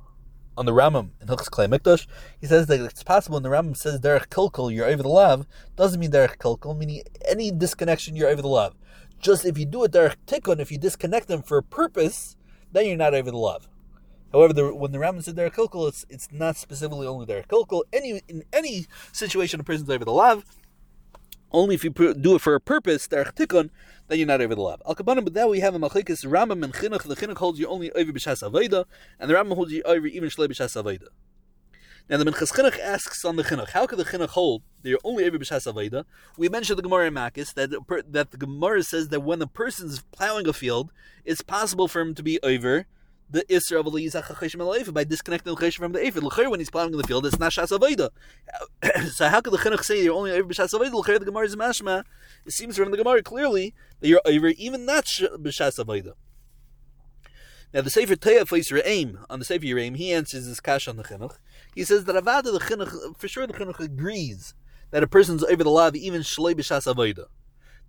on 0.58 0.66
the 0.66 0.72
Ramam 0.72 1.10
in 1.22 1.28
Hilchas 1.28 1.50
Klei 1.50 1.68
Mikdash, 1.68 2.08
he 2.40 2.48
says 2.48 2.68
that 2.68 2.80
it's 2.80 3.04
possible 3.04 3.38
And 3.38 3.46
the 3.46 3.50
Ramam 3.50 3.76
says 3.76 4.00
Derech 4.00 4.28
Kilkel, 4.28 4.74
you're 4.74 4.86
over 4.86 5.04
the 5.04 5.10
lav, 5.10 5.46
doesn't 5.76 6.00
mean 6.00 6.12
Derech 6.12 6.38
Kilkel, 6.38 6.78
meaning 6.78 7.04
any 7.28 7.52
disconnection, 7.52 8.16
you're 8.16 8.30
over 8.30 8.42
the 8.42 8.48
lav. 8.48 8.76
Just 9.20 9.46
if 9.46 9.58
you 9.58 9.66
do 9.66 9.84
a 9.84 9.90
Derech 9.90 10.16
Tikkun, 10.28 10.60
if 10.60 10.72
you 10.72 10.78
disconnect 10.78 11.28
them 11.28 11.42
for 11.42 11.58
a 11.58 11.64
purpose, 11.64 12.36
then 12.72 12.86
you're 12.86 12.98
not 12.98 13.14
over 13.14 13.32
the 13.32 13.38
lav. 13.38 13.68
However, 14.32 14.54
the, 14.54 14.74
when 14.74 14.92
the 14.92 14.98
Ramam 14.98 15.24
said 15.24 15.36
Derech 15.36 15.56
Kilkel, 15.56 15.88
it's, 15.88 16.06
it's 16.10 16.32
not 16.32 16.56
specifically 16.58 17.08
only 17.08 17.26
Derech 17.26 17.48
Kilkel. 17.48 17.84
Any, 17.92 18.22
in 18.28 18.44
any 18.52 18.88
situation 19.12 19.60
a 19.60 19.64
person's 19.64 19.90
over 19.90 20.06
the 20.06 20.12
lav, 20.12 20.44
only 21.54 21.76
if 21.76 21.84
you 21.84 21.92
do 21.92 22.36
it 22.36 22.42
for 22.42 22.56
a 22.56 22.60
purpose, 22.60 23.08
derech 23.08 23.36
tikkun, 23.36 23.70
then 24.08 24.20
you're 24.20 24.28
not 24.28 24.42
over 24.42 24.56
the 24.56 24.62
lav. 24.62 24.82
Al 24.88 24.96
kabanim, 24.96 25.24
but 25.24 25.34
now 25.34 25.48
we 25.48 25.60
have 25.60 25.76
a 25.76 25.80
machlekes 25.80 26.26
Rambam 26.26 26.64
and 26.64 26.74
chinuch. 26.74 27.04
The 27.04 27.16
chinuch 27.16 27.38
holds 27.38 27.60
you 27.60 27.68
only 27.68 27.92
over 27.92 28.12
b'shas 28.12 28.48
aveda, 28.48 28.86
and 29.20 29.30
the 29.30 29.36
Rambam 29.36 29.56
holds 29.56 29.72
you 29.72 29.82
over 29.84 30.08
even 30.08 30.30
shlei 30.30 30.48
b'shas 30.48 30.82
aveda. 30.82 31.08
Now 32.10 32.18
the 32.18 32.26
Minchas 32.26 32.52
Chinuch 32.52 32.78
asks 32.80 33.24
on 33.24 33.38
the 33.38 33.44
Chinuch, 33.44 33.70
how 33.70 33.88
could 33.88 33.98
the 33.98 34.04
Chinuch 34.04 34.30
hold 34.30 34.64
that 34.82 34.90
you're 34.90 35.00
only 35.06 35.24
over 35.24 35.40
b'shas 35.40 35.72
aveda? 35.72 36.04
We 36.38 36.50
mentioned 36.50 36.78
the 36.78 36.84
Gemara 36.84 37.08
in 37.08 37.14
Makis 37.14 37.54
that 37.54 37.72
that 38.12 38.32
the 38.32 38.38
Gemara 38.38 38.84
says 38.84 39.08
that 39.08 39.22
when 39.22 39.40
the 39.40 39.48
person's 39.48 40.02
plowing 40.12 40.46
a 40.46 40.52
field, 40.52 40.92
it's 41.24 41.42
possible 41.42 41.88
for 41.88 42.02
him 42.02 42.14
to 42.16 42.22
be 42.22 42.42
over 42.44 42.88
the 43.34 43.44
Isra 43.46 43.80
of 43.80 43.88
Eliyazach 43.88 44.26
HaCheshim 44.26 44.62
al 44.62 44.92
by 44.94 45.04
disconnecting 45.04 45.54
the 45.54 45.60
Cheshim 45.60 45.78
from 45.78 45.92
the. 45.92 46.00
L'chayr, 46.00 46.52
when 46.52 46.60
he's 46.60 46.70
plowing 46.70 46.92
in 46.92 46.98
the 46.98 47.04
field, 47.04 47.26
it's 47.26 47.40
not 47.40 47.52
Shas 47.52 47.78
Aveda. 47.78 48.12
so 49.12 49.28
how 49.28 49.42
could 49.42 49.52
the 49.52 49.58
Chinuch 49.58 49.84
say 49.84 50.04
you're 50.04 50.14
only 50.14 50.32
over 50.32 50.48
B'Shas 50.48 50.70
Aveda? 50.70 50.94
L'chayr, 50.94 51.18
the 51.18 51.26
Gemara 51.26 51.46
is 51.46 51.56
mashma. 51.56 52.04
It 52.46 52.52
seems 52.52 52.78
from 52.78 52.92
the 52.92 52.98
Gemara 52.98 53.24
clearly 53.24 53.74
that 54.00 54.08
you're 54.08 54.22
over 54.24 54.50
even 54.50 54.86
not 54.86 55.06
B'Shas 55.06 55.84
Aveda. 55.84 56.14
Now 57.74 57.82
the 57.82 57.90
Sefer 57.90 58.16
Teya 58.16 58.42
Feis 58.42 58.72
Re'im, 58.72 59.26
on 59.32 59.40
the 59.40 59.46
Sefer 59.46 59.66
Re'im, 59.66 59.98
he 59.98 60.14
answers 60.14 60.46
this 60.46 60.60
kash 60.60 60.88
on 60.88 60.98
the 60.98 61.04
Chinuch. 61.04 61.38
He 61.74 61.84
says 61.84 62.06
that 62.06 62.16
Avada 62.16 62.44
the 62.44 62.60
Chinuch, 62.60 63.18
for 63.18 63.28
sure 63.28 63.48
the 63.48 63.54
Chinuch 63.54 63.80
agrees 63.80 64.54
that 64.92 65.02
a 65.02 65.08
person's 65.08 65.44
over 65.44 65.64
the 65.64 65.72
law 65.72 65.90
even 65.96 66.22
Shalei 66.22 66.54
B'Shas 66.54 66.94
Aveda. 66.94 67.26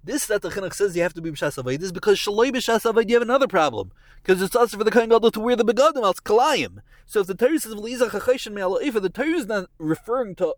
This 0.04 0.26
that 0.26 0.42
the 0.42 0.50
chinuch 0.50 0.74
says 0.74 0.94
you 0.94 1.02
have 1.02 1.14
to 1.14 1.22
be 1.22 1.30
b'shas 1.30 1.56
avoid 1.56 1.82
is 1.82 1.90
because 1.90 2.18
shaloi 2.18 2.50
b'shas 2.50 2.84
avoid 2.84 3.08
you 3.08 3.16
have 3.16 3.22
another 3.22 3.48
problem 3.48 3.90
because 4.22 4.42
it's 4.42 4.54
also 4.54 4.76
for 4.76 4.84
the 4.84 4.90
kohen 4.90 5.08
gadol 5.08 5.30
to 5.30 5.40
wear 5.40 5.56
the 5.56 5.64
begadim 5.64 6.02
else 6.02 6.20
kalayim. 6.20 6.80
So 7.06 7.20
if 7.20 7.26
the 7.26 7.34
Torah 7.34 7.58
says 7.58 7.74
v'lizach 7.74 8.10
hachayshon 8.10 8.52
me'aloifa, 8.52 9.00
the 9.00 9.08
Torah 9.08 9.28
is 9.28 9.46
not 9.46 9.70
referring 9.78 10.34
to 10.36 10.54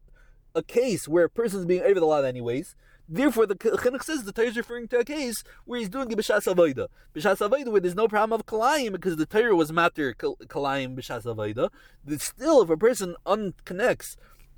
a 0.56 0.64
case 0.64 1.06
where 1.06 1.26
a 1.26 1.30
person 1.30 1.60
is 1.60 1.66
being 1.66 1.82
over 1.82 2.00
the 2.00 2.06
law 2.06 2.22
anyways. 2.22 2.74
Therefore, 3.08 3.46
the 3.46 3.54
chinuch 3.54 4.02
says 4.02 4.24
the 4.24 4.32
Torah 4.32 4.48
is 4.48 4.56
referring 4.56 4.88
to 4.88 4.98
a 4.98 5.04
case 5.04 5.44
where 5.64 5.78
he's 5.78 5.88
doing 5.88 6.08
b'shas 6.08 6.52
avoida. 6.52 6.88
B'shas 7.14 7.38
avoida 7.38 7.70
where 7.70 7.80
there's 7.80 7.94
no 7.94 8.08
problem 8.08 8.40
of 8.40 8.46
kalayim 8.46 8.90
because 8.90 9.14
the 9.14 9.26
Torah 9.26 9.54
was 9.54 9.72
matter 9.72 10.12
kalayim 10.12 10.96
b'shas 10.96 11.22
avoida. 11.22 11.70
Still, 12.20 12.62
if 12.62 12.70
a 12.70 12.76
person 12.76 13.14
unconnects 13.24 14.16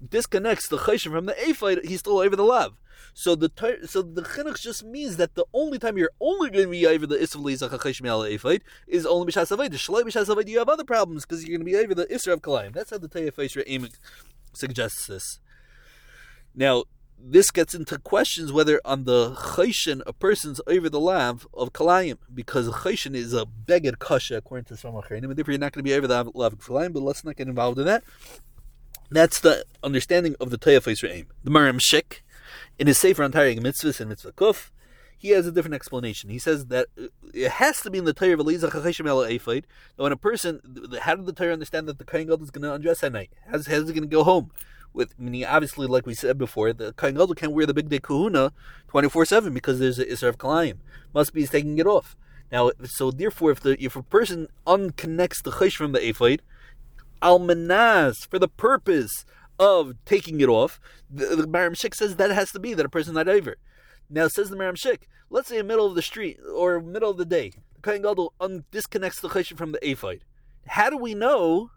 disconnects 0.08 0.68
the 0.68 0.78
chayshim 0.78 1.12
from 1.12 1.26
the 1.26 1.48
aphid, 1.48 1.80
he's 1.84 2.00
still 2.00 2.18
over 2.18 2.36
the 2.36 2.44
love. 2.44 2.74
So 3.14 3.34
the 3.34 3.50
so 3.86 4.02
the 4.02 4.22
chinuch 4.22 4.60
just 4.60 4.84
means 4.84 5.16
that 5.16 5.34
the 5.34 5.44
only 5.52 5.78
time 5.78 5.98
you're 5.98 6.12
only 6.20 6.50
going 6.50 6.66
to 6.66 6.70
be 6.70 6.86
over 6.86 7.06
the 7.06 7.16
isra 7.16 7.42
lizach 7.42 7.70
chayshim 7.70 8.08
al 8.08 8.22
is 8.86 9.06
only 9.06 9.32
b'shas 9.32 9.50
avoid. 9.50 9.72
The 9.72 9.78
shalai 9.78 10.02
b'shas 10.02 10.28
avoid, 10.28 10.48
you 10.48 10.58
have 10.58 10.68
other 10.68 10.84
problems 10.84 11.24
because 11.24 11.44
you're 11.44 11.58
going 11.58 11.66
to 11.66 11.72
be 11.72 11.76
over 11.76 11.94
the 11.94 12.06
isra 12.06 12.34
of 12.34 12.42
kalayim. 12.42 12.72
That's 12.72 12.90
how 12.90 12.98
the 12.98 13.08
Tayafesh 13.08 13.56
Re'im 13.56 13.92
suggests 14.52 15.06
this. 15.06 15.40
Now, 16.54 16.84
this 17.20 17.50
gets 17.50 17.74
into 17.74 17.98
questions 17.98 18.52
whether 18.52 18.80
on 18.84 19.04
the 19.04 19.32
chayshin 19.32 20.02
a 20.06 20.12
person's 20.12 20.60
over 20.66 20.88
the 20.88 21.00
lav 21.00 21.46
of 21.52 21.72
kalayim 21.72 22.18
because 22.32 22.68
chayshin 22.68 23.14
is 23.14 23.34
a 23.34 23.44
beged 23.44 23.98
kasha 23.98 24.36
according 24.36 24.64
to 24.66 24.76
some 24.76 24.92
acharim, 24.94 25.24
and 25.24 25.36
therefore 25.36 25.52
you're 25.52 25.58
not 25.58 25.72
going 25.72 25.84
to 25.84 25.88
be 25.88 25.94
over 25.94 26.06
the 26.06 26.30
lav 26.34 26.52
of 26.52 26.60
kalayim. 26.60 26.92
But 26.92 27.02
let's 27.02 27.24
not 27.24 27.36
get 27.36 27.48
involved 27.48 27.78
in 27.78 27.86
that. 27.86 28.04
That's 29.10 29.40
the 29.40 29.64
understanding 29.82 30.36
of 30.38 30.50
the 30.50 30.58
Toyah 30.58 31.10
aim. 31.10 31.28
The 31.42 31.50
Maram 31.50 31.80
Shik, 31.80 32.20
in 32.78 32.86
his 32.86 32.98
Sefer 32.98 33.22
on 33.22 33.32
Taryag 33.32 33.60
Mitzvahs 33.60 34.00
and 34.00 34.08
Mitzvah 34.08 34.32
Kuf, 34.32 34.70
he 35.18 35.30
has 35.30 35.46
a 35.46 35.52
different 35.52 35.74
explanation. 35.74 36.30
He 36.30 36.38
says 36.38 36.66
that 36.66 36.86
uh, 36.96 37.08
it 37.34 37.50
has 37.52 37.80
to 37.80 37.90
be 37.90 37.98
in 37.98 38.04
the 38.04 38.12
Torah 38.12 38.34
of 38.34 38.40
Elizah 38.40 38.68
Chachashim 38.68 39.64
when 39.96 40.12
a 40.12 40.16
person, 40.16 40.60
how 41.00 41.16
did 41.16 41.26
the 41.26 41.32
Torah 41.32 41.52
understand 41.52 41.88
that 41.88 41.98
the 41.98 42.04
Kohen 42.04 42.26
Gadol 42.26 42.44
is 42.44 42.50
going 42.50 42.62
to 42.62 42.72
undress 42.72 43.02
at 43.02 43.12
night? 43.12 43.30
How's, 43.50 43.66
how's 43.66 43.88
he 43.88 43.94
going 43.94 44.02
to 44.02 44.06
go 44.06 44.22
home? 44.22 44.52
With 44.94 45.14
I 45.18 45.22
meaning, 45.22 45.44
obviously, 45.44 45.86
like 45.86 46.06
we 46.06 46.14
said 46.14 46.38
before, 46.38 46.72
the 46.72 46.92
Kohen 46.94 47.14
Gadol 47.14 47.34
can't 47.34 47.52
wear 47.52 47.66
the 47.66 47.74
big 47.74 47.90
day 47.90 47.98
Kahuna 47.98 48.52
twenty 48.88 49.08
four 49.08 49.26
seven 49.26 49.52
because 49.52 49.78
there's 49.78 49.98
a 49.98 50.06
Isra 50.06 50.28
of 50.28 50.38
Kalayim. 50.38 50.78
Must 51.12 51.34
be 51.34 51.40
he's 51.40 51.50
taking 51.50 51.78
it 51.78 51.86
off. 51.86 52.16
Now, 52.50 52.70
so 52.84 53.10
therefore, 53.10 53.50
if 53.50 53.60
the 53.60 53.76
if 53.84 53.96
a 53.96 54.02
person 54.02 54.48
unconnects 54.66 55.42
the 55.42 55.50
Chaysh 55.50 55.76
from 55.76 55.92
the 55.92 55.98
Eifid, 55.98 56.40
almanaz 57.20 58.26
for 58.30 58.38
the 58.38 58.48
purpose 58.48 59.26
of 59.58 59.94
taking 60.04 60.40
it 60.40 60.48
off. 60.48 60.80
The, 61.10 61.36
the 61.36 61.48
Maram 61.48 61.72
Shik 61.72 61.94
says 61.94 62.16
that 62.16 62.30
has 62.30 62.52
to 62.52 62.60
be 62.60 62.74
that 62.74 62.86
a 62.86 62.88
person 62.88 63.14
not 63.14 63.28
over. 63.28 63.56
Now 64.10 64.28
says 64.28 64.50
the 64.50 64.56
Maram 64.56 64.76
Shik, 64.76 65.02
let's 65.30 65.48
say 65.48 65.58
in 65.58 65.66
the 65.66 65.72
middle 65.72 65.86
of 65.86 65.94
the 65.94 66.02
street 66.02 66.38
or 66.54 66.80
middle 66.80 67.10
of 67.10 67.16
the 67.16 67.24
day, 67.24 67.52
the 67.74 67.80
Kohen 67.80 68.02
Gadol 68.02 68.32
un- 68.40 68.64
disconnects 68.70 69.20
the 69.20 69.28
chesed 69.28 69.56
from 69.56 69.72
the 69.72 69.88
aphid. 69.88 70.24
How 70.66 70.90
do 70.90 70.96
we 70.96 71.14
know 71.14 71.70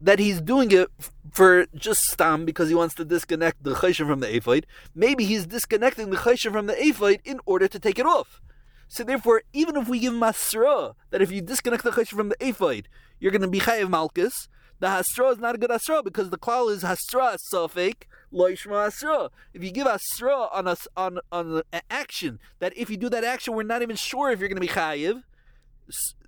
that 0.00 0.18
he's 0.18 0.40
doing 0.40 0.70
it 0.72 0.88
for 1.30 1.66
just 1.74 2.00
stam 2.02 2.44
because 2.44 2.68
he 2.68 2.74
wants 2.74 2.94
to 2.94 3.04
disconnect 3.04 3.62
the 3.62 3.74
chesed 3.74 4.06
from 4.06 4.20
the 4.20 4.34
aphid? 4.34 4.66
Maybe 4.94 5.24
he's 5.24 5.46
disconnecting 5.46 6.10
the 6.10 6.16
chesed 6.16 6.52
from 6.52 6.66
the 6.66 6.82
aphid 6.82 7.20
in 7.24 7.40
order 7.46 7.68
to 7.68 7.78
take 7.78 7.98
it 7.98 8.06
off. 8.06 8.40
So 8.88 9.04
therefore, 9.04 9.42
even 9.52 9.76
if 9.76 9.88
we 9.88 10.00
give 10.00 10.12
masra 10.12 10.94
that 11.10 11.22
if 11.22 11.30
you 11.30 11.40
disconnect 11.40 11.84
the 11.84 11.92
chesed 11.92 12.08
from 12.08 12.28
the 12.28 12.44
aphid, 12.44 12.88
you're 13.20 13.30
going 13.30 13.42
to 13.42 13.48
be 13.48 13.60
chayiv 13.60 13.88
malchus. 13.88 14.48
The 14.80 14.86
hasra 14.86 15.32
is 15.32 15.38
not 15.38 15.54
a 15.54 15.58
good 15.58 15.70
hasra 15.70 16.02
because 16.02 16.30
the 16.30 16.38
klal 16.38 16.72
is 16.72 16.82
hasra 16.82 17.36
sofek 17.52 18.04
loishma 18.32 18.88
hasra. 18.88 19.28
If 19.52 19.62
you 19.62 19.70
give 19.70 19.86
hasra 19.86 20.48
on 20.52 20.74
on 20.96 21.20
on 21.30 21.62
an 21.70 21.82
action 21.90 22.40
that 22.60 22.72
if 22.76 22.88
you 22.88 22.96
do 22.96 23.10
that 23.10 23.22
action, 23.22 23.54
we're 23.54 23.62
not 23.62 23.82
even 23.82 23.96
sure 23.96 24.30
if 24.30 24.40
you're 24.40 24.48
going 24.48 24.56
to 24.56 24.66
be 24.66 24.68
chayiv, 24.68 25.22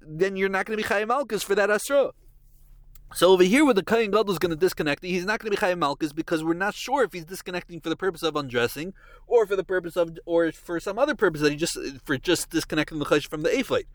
then 0.02 0.36
you're 0.36 0.50
not 0.50 0.66
going 0.66 0.76
to 0.76 0.82
be 0.82 0.88
chayiv 0.88 1.08
malchus 1.08 1.42
for 1.42 1.54
that 1.54 1.70
hasra. 1.70 2.12
So 3.14 3.30
over 3.30 3.42
here, 3.42 3.64
where 3.64 3.74
the 3.74 3.82
Kayan 3.82 4.10
Gadol 4.10 4.32
is 4.32 4.38
going 4.38 4.50
to 4.50 4.56
disconnect, 4.56 5.04
he's 5.04 5.26
not 5.26 5.38
going 5.38 5.52
to 5.52 5.60
be 5.60 5.66
Chayim 5.66 5.78
Malkus 5.78 6.14
because 6.14 6.42
we're 6.42 6.54
not 6.54 6.74
sure 6.74 7.04
if 7.04 7.12
he's 7.12 7.26
disconnecting 7.26 7.80
for 7.80 7.90
the 7.90 7.96
purpose 7.96 8.22
of 8.22 8.36
undressing 8.36 8.94
or 9.26 9.46
for 9.46 9.54
the 9.54 9.64
purpose 9.64 9.96
of, 9.96 10.18
or 10.24 10.50
for 10.50 10.80
some 10.80 10.98
other 10.98 11.14
purpose 11.14 11.42
that 11.42 11.50
he 11.50 11.56
just 11.56 11.76
for 12.04 12.16
just 12.16 12.48
disconnecting 12.48 12.98
the 12.98 13.04
Chayish 13.04 13.28
from 13.28 13.42
the 13.42 13.50
Aphite. 13.58 13.86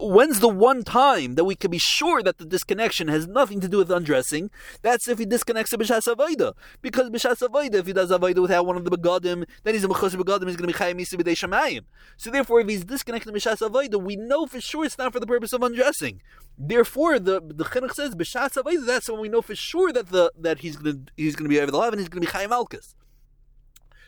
When's 0.00 0.40
the 0.40 0.48
one 0.48 0.82
time 0.82 1.36
that 1.36 1.44
we 1.44 1.54
can 1.54 1.70
be 1.70 1.78
sure 1.78 2.20
that 2.22 2.38
the 2.38 2.44
disconnection 2.44 3.06
has 3.08 3.28
nothing 3.28 3.60
to 3.60 3.68
do 3.68 3.78
with 3.78 3.90
undressing? 3.90 4.50
That's 4.82 5.08
if 5.08 5.18
he 5.18 5.24
disconnects 5.24 5.70
the 5.70 5.78
Bishas 5.78 6.12
Avaida. 6.12 6.54
Because 6.82 7.10
Bishas 7.10 7.46
Avaida, 7.48 7.74
if 7.74 7.86
he 7.86 7.92
does 7.92 8.10
Avaida 8.10 8.42
without 8.42 8.66
one 8.66 8.76
of 8.76 8.84
the 8.84 8.90
Begadim, 8.90 9.46
then 9.62 9.74
he's 9.74 9.84
a 9.84 9.88
Mechus 9.88 10.16
Begadim, 10.16 10.48
he's 10.48 10.56
going 10.56 10.70
to 10.70 10.78
be 10.78 10.84
Chayim 10.84 11.00
Isi 11.00 11.16
B'dei. 11.16 11.82
So 12.16 12.30
therefore, 12.30 12.60
if 12.60 12.68
he's 12.68 12.84
disconnecting 12.84 13.32
Bishas 13.32 13.58
Avaida, 13.58 14.02
we 14.02 14.16
know 14.16 14.46
for 14.46 14.60
sure 14.60 14.84
it's 14.84 14.98
not 14.98 15.12
for 15.12 15.20
the 15.20 15.26
purpose 15.26 15.52
of 15.52 15.62
undressing. 15.62 16.22
Therefore, 16.56 17.18
the 17.18 17.40
the 17.40 17.64
chinuch 17.64 17.94
says 17.94 18.14
b'shas. 18.14 18.86
That's 18.86 19.08
when 19.08 19.20
we 19.20 19.28
know 19.28 19.42
for 19.42 19.56
sure 19.56 19.92
that 19.92 20.08
the 20.10 20.32
that 20.38 20.60
he's 20.60 20.76
gonna 20.76 21.00
he's 21.16 21.36
gonna 21.36 21.48
be 21.48 21.60
over 21.60 21.70
the 21.70 21.78
love 21.78 21.92
and 21.92 22.00
he's 22.00 22.08
gonna 22.08 22.20
be 22.20 22.26
chayim 22.26 22.50
malchus. 22.50 22.94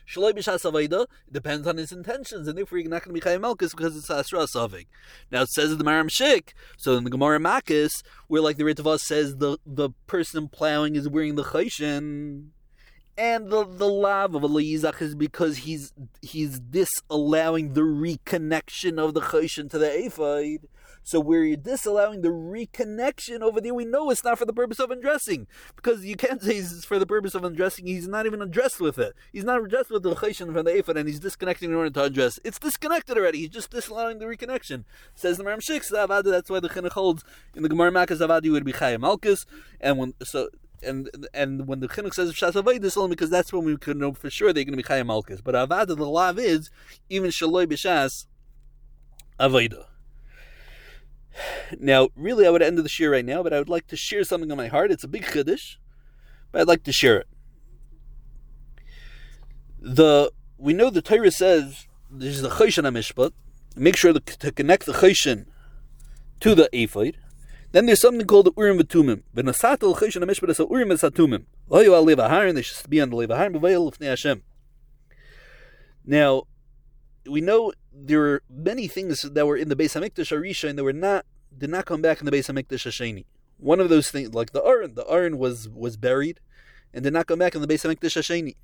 Shaloi 0.08 0.32
b'shas 0.32 0.70
avayda 0.70 1.06
depends 1.30 1.66
on 1.66 1.76
his 1.76 1.90
intentions, 1.90 2.46
and 2.46 2.56
therefore 2.56 2.78
you're 2.78 2.88
not 2.88 3.02
going 3.02 3.14
to 3.14 3.20
be 3.20 3.28
chayim 3.28 3.40
malchus 3.40 3.74
because 3.74 3.96
it's 3.96 4.08
asra 4.08 4.40
savig. 4.40 4.86
Now 5.32 5.42
it 5.42 5.48
says 5.50 5.76
the 5.76 5.84
Maram 5.84 6.08
Shik, 6.08 6.50
so 6.76 6.96
in 6.96 7.02
the 7.02 7.10
Gemara 7.10 7.40
Makis, 7.40 8.04
where 8.28 8.40
like 8.40 8.56
the 8.56 8.62
Ritva 8.62 9.00
says 9.00 9.38
the 9.38 9.58
the 9.66 9.90
person 10.06 10.48
plowing 10.48 10.94
is 10.94 11.08
wearing 11.08 11.34
the 11.34 11.44
chayshin. 11.44 12.50
And 13.18 13.50
the 13.50 13.64
the 13.64 13.88
lav 13.88 14.34
of 14.34 14.44
a 14.44 14.48
Yizach 14.48 15.00
is 15.02 15.14
because 15.14 15.58
he's 15.58 15.92
he's 16.22 16.60
disallowing 16.60 17.72
the 17.72 17.80
reconnection 17.80 18.98
of 18.98 19.14
the 19.14 19.22
chayshin 19.22 19.68
to 19.70 19.78
the 19.78 20.06
ephod. 20.06 20.68
So 21.06 21.20
we're 21.20 21.54
disallowing 21.54 22.22
the 22.22 22.30
reconnection 22.30 23.40
over 23.40 23.60
there. 23.60 23.72
We 23.72 23.84
know 23.84 24.10
it's 24.10 24.24
not 24.24 24.40
for 24.40 24.44
the 24.44 24.52
purpose 24.52 24.80
of 24.80 24.90
undressing 24.90 25.46
because 25.76 26.04
you 26.04 26.16
can't 26.16 26.42
say 26.42 26.56
it's 26.56 26.84
for 26.84 26.98
the 26.98 27.06
purpose 27.06 27.36
of 27.36 27.44
undressing. 27.44 27.86
He's 27.86 28.08
not 28.08 28.26
even 28.26 28.42
undressed 28.42 28.80
with 28.80 28.98
it. 28.98 29.14
He's 29.32 29.44
not 29.44 29.60
undressed 29.60 29.92
with 29.92 30.02
the 30.02 30.16
chayshon 30.16 30.52
from 30.52 30.64
the 30.64 30.76
ephod 30.76 30.96
and 30.96 31.08
he's 31.08 31.20
disconnecting 31.20 31.70
in 31.70 31.76
order 31.76 31.90
to 31.90 32.02
undress. 32.06 32.40
It's 32.42 32.58
disconnected 32.58 33.16
already. 33.16 33.38
He's 33.38 33.50
just 33.50 33.70
disallowing 33.70 34.18
the 34.18 34.24
reconnection. 34.24 34.82
Says 35.14 35.36
the 35.36 35.44
Maram 35.44 35.58
Shik, 35.58 35.88
that's 36.24 36.50
why 36.50 36.58
the 36.58 36.68
chinuch 36.68 36.90
holds 36.90 37.22
in 37.54 37.62
the 37.62 37.68
Gemara 37.68 37.92
Makkah 37.92 38.16
Zavadi 38.16 38.50
would 38.50 38.64
be 38.64 38.72
Chayim 38.72 38.98
Malkus. 38.98 39.46
And 39.80 39.98
when, 39.98 40.14
so, 40.24 40.48
and 40.82 41.08
and 41.32 41.68
when 41.68 41.78
the 41.78 41.86
chinuch 41.86 42.14
says 42.14 42.32
shas 42.32 42.84
it's 42.84 42.96
only 42.96 43.10
because 43.10 43.30
that's 43.30 43.52
when 43.52 43.64
we 43.64 43.76
could 43.76 43.96
know 43.96 44.12
for 44.12 44.28
sure 44.28 44.52
they're 44.52 44.64
going 44.64 44.76
to 44.76 44.76
be 44.76 44.82
chayim 44.82 45.06
malchus. 45.06 45.40
But 45.40 45.54
avada, 45.54 45.96
the 45.96 46.04
lav 46.04 46.40
is 46.40 46.68
even 47.08 47.30
shaloi 47.30 47.66
b'shas 47.66 48.26
avodah. 49.38 49.86
Now, 51.78 52.08
really, 52.16 52.46
I 52.46 52.50
would 52.50 52.62
end 52.62 52.78
the 52.78 52.88
share 52.88 53.10
right 53.10 53.24
now, 53.24 53.42
but 53.42 53.52
I 53.52 53.58
would 53.58 53.68
like 53.68 53.86
to 53.88 53.96
share 53.96 54.24
something 54.24 54.50
on 54.50 54.56
my 54.56 54.68
heart. 54.68 54.90
It's 54.90 55.04
a 55.04 55.08
big 55.08 55.24
chiddush, 55.24 55.76
but 56.50 56.60
I'd 56.60 56.68
like 56.68 56.84
to 56.84 56.92
share 56.92 57.18
it. 57.18 57.28
The 59.80 60.32
we 60.58 60.72
know 60.72 60.90
the 60.90 61.02
Torah 61.02 61.30
says 61.30 61.86
there's 62.10 62.42
the 62.42 62.48
chayshin 62.48 62.84
mishpat. 62.84 63.32
Make 63.76 63.96
sure 63.96 64.12
to, 64.12 64.52
connect 64.52 64.86
the 64.86 64.92
chayshin 64.92 65.46
to 66.40 66.54
the 66.54 66.68
ephod. 66.72 67.18
Then 67.72 67.86
there's 67.86 68.00
something 68.00 68.26
called 68.26 68.46
the 68.46 68.52
urim 68.56 68.78
v'tumim. 68.78 69.22
V'nasatel 69.34 69.96
chayshin 69.96 70.24
mishpat 70.24 70.50
is 70.50 70.58
urim 70.58 70.88
v'satumim. 70.88 71.44
Oyu 71.70 71.94
al 71.94 72.06
levaharin. 72.06 72.54
They 72.54 72.62
should 72.62 72.88
be 72.88 73.00
on 73.00 73.10
the 73.10 73.16
levaharin. 73.16 73.54
B'vayel 73.56 73.86
l'fnei 73.86 74.08
Hashem. 74.08 74.42
Now, 76.04 76.44
we 77.28 77.40
know 77.40 77.72
there 78.04 78.18
were 78.18 78.42
many 78.50 78.88
things 78.88 79.22
that 79.22 79.46
were 79.46 79.56
in 79.56 79.68
the 79.68 79.76
Beis 79.76 79.98
Hamikdash 79.98 80.36
Arisha 80.36 80.68
and 80.68 80.78
they 80.78 80.82
were 80.82 80.92
not 80.92 81.24
did 81.56 81.70
not 81.70 81.86
come 81.86 82.02
back 82.02 82.20
in 82.20 82.26
the 82.26 82.32
Beis 82.32 82.52
Hamikdash 82.52 82.86
Hasheni. 82.86 83.24
One 83.58 83.80
of 83.80 83.88
those 83.88 84.10
things, 84.10 84.34
like 84.34 84.52
the 84.52 84.62
Aron, 84.62 84.94
the 84.94 85.06
Aron 85.06 85.38
was 85.38 85.68
was 85.68 85.96
buried 85.96 86.40
and 86.92 87.02
did 87.02 87.12
not 87.12 87.26
come 87.26 87.38
back 87.38 87.54
in 87.54 87.62
the 87.62 87.68
Beis 87.68 87.86
Hamikdash 87.86 88.18
Hasheni. 88.18 88.56